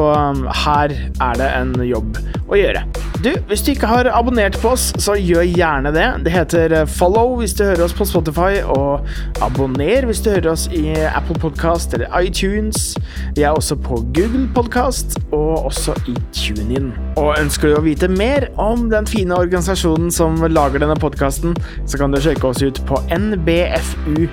her 0.66 0.94
er 0.94 1.38
det 1.40 1.50
en 1.58 1.74
jobb 1.86 2.18
å 2.46 2.58
gjøre. 2.58 2.84
Du, 3.24 3.30
hvis 3.48 3.62
du 3.64 3.72
ikke 3.72 3.88
har 3.90 4.08
abonnert 4.12 4.58
på 4.60 4.74
oss, 4.74 4.90
så 5.02 5.16
gjør 5.18 5.46
gjerne 5.48 5.92
det. 5.94 6.06
Det 6.26 6.32
heter 6.34 6.74
follow 6.90 7.36
hvis 7.40 7.56
du 7.56 7.64
hører 7.64 7.86
oss 7.86 7.94
på 7.96 8.06
Spotify, 8.08 8.60
og 8.62 9.06
abonner 9.44 10.06
hvis 10.08 10.20
du 10.24 10.30
hører 10.34 10.52
oss 10.52 10.66
i 10.74 10.92
Apple 11.08 11.38
Podcast 11.42 11.96
eller 11.96 12.12
iTunes. 12.20 12.94
Vi 13.36 13.46
er 13.46 13.56
også 13.56 13.78
på 13.80 14.02
Google 14.16 14.46
Podcast 14.54 15.18
og 15.30 15.66
også 15.70 15.96
i 16.08 16.16
TuneIn. 16.36 16.92
Og 17.26 17.34
ønsker 17.40 17.72
du 17.72 17.74
å 17.74 17.82
vite 17.82 18.06
mer 18.12 18.46
om 18.62 18.84
den 18.92 19.08
fine 19.10 19.34
organisasjonen 19.34 20.12
som 20.14 20.38
lager 20.46 20.82
denne 20.82 20.94
podkasten, 21.00 21.56
så 21.82 21.98
kan 21.98 22.14
du 22.14 22.20
sjekke 22.22 22.52
oss 22.52 22.62
ut 22.62 22.78
på 22.86 23.00
nbfu.no. 23.16 24.30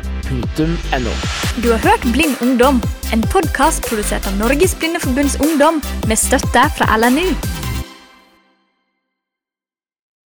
Du 1.63 1.71
har 1.71 1.81
hørt 1.87 2.05
Blind 2.13 2.37
ungdom, 2.45 2.81
en 3.15 3.25
podkast 3.33 3.89
produsert 3.89 4.29
av 4.29 4.37
Norges 4.37 4.77
Blindeforbunds 4.77 5.39
Ungdom 5.41 5.81
med 6.05 6.21
støtte 6.21 6.69
fra 6.77 6.93
LNU. 7.01 7.62